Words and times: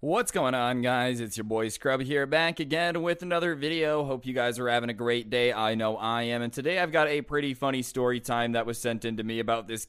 What's 0.00 0.30
going 0.30 0.54
on, 0.54 0.80
guys? 0.80 1.18
It's 1.18 1.36
your 1.36 1.42
boy 1.42 1.70
Scrub 1.70 2.00
here, 2.00 2.24
back 2.24 2.60
again 2.60 3.02
with 3.02 3.22
another 3.22 3.56
video. 3.56 4.04
Hope 4.04 4.26
you 4.26 4.32
guys 4.32 4.56
are 4.60 4.68
having 4.68 4.90
a 4.90 4.94
great 4.94 5.28
day. 5.28 5.52
I 5.52 5.74
know 5.74 5.96
I 5.96 6.22
am. 6.22 6.40
And 6.40 6.52
today 6.52 6.78
I've 6.78 6.92
got 6.92 7.08
a 7.08 7.20
pretty 7.20 7.52
funny 7.52 7.82
story 7.82 8.20
time 8.20 8.52
that 8.52 8.64
was 8.64 8.78
sent 8.78 9.04
in 9.04 9.16
to 9.16 9.24
me 9.24 9.40
about 9.40 9.66
this 9.66 9.88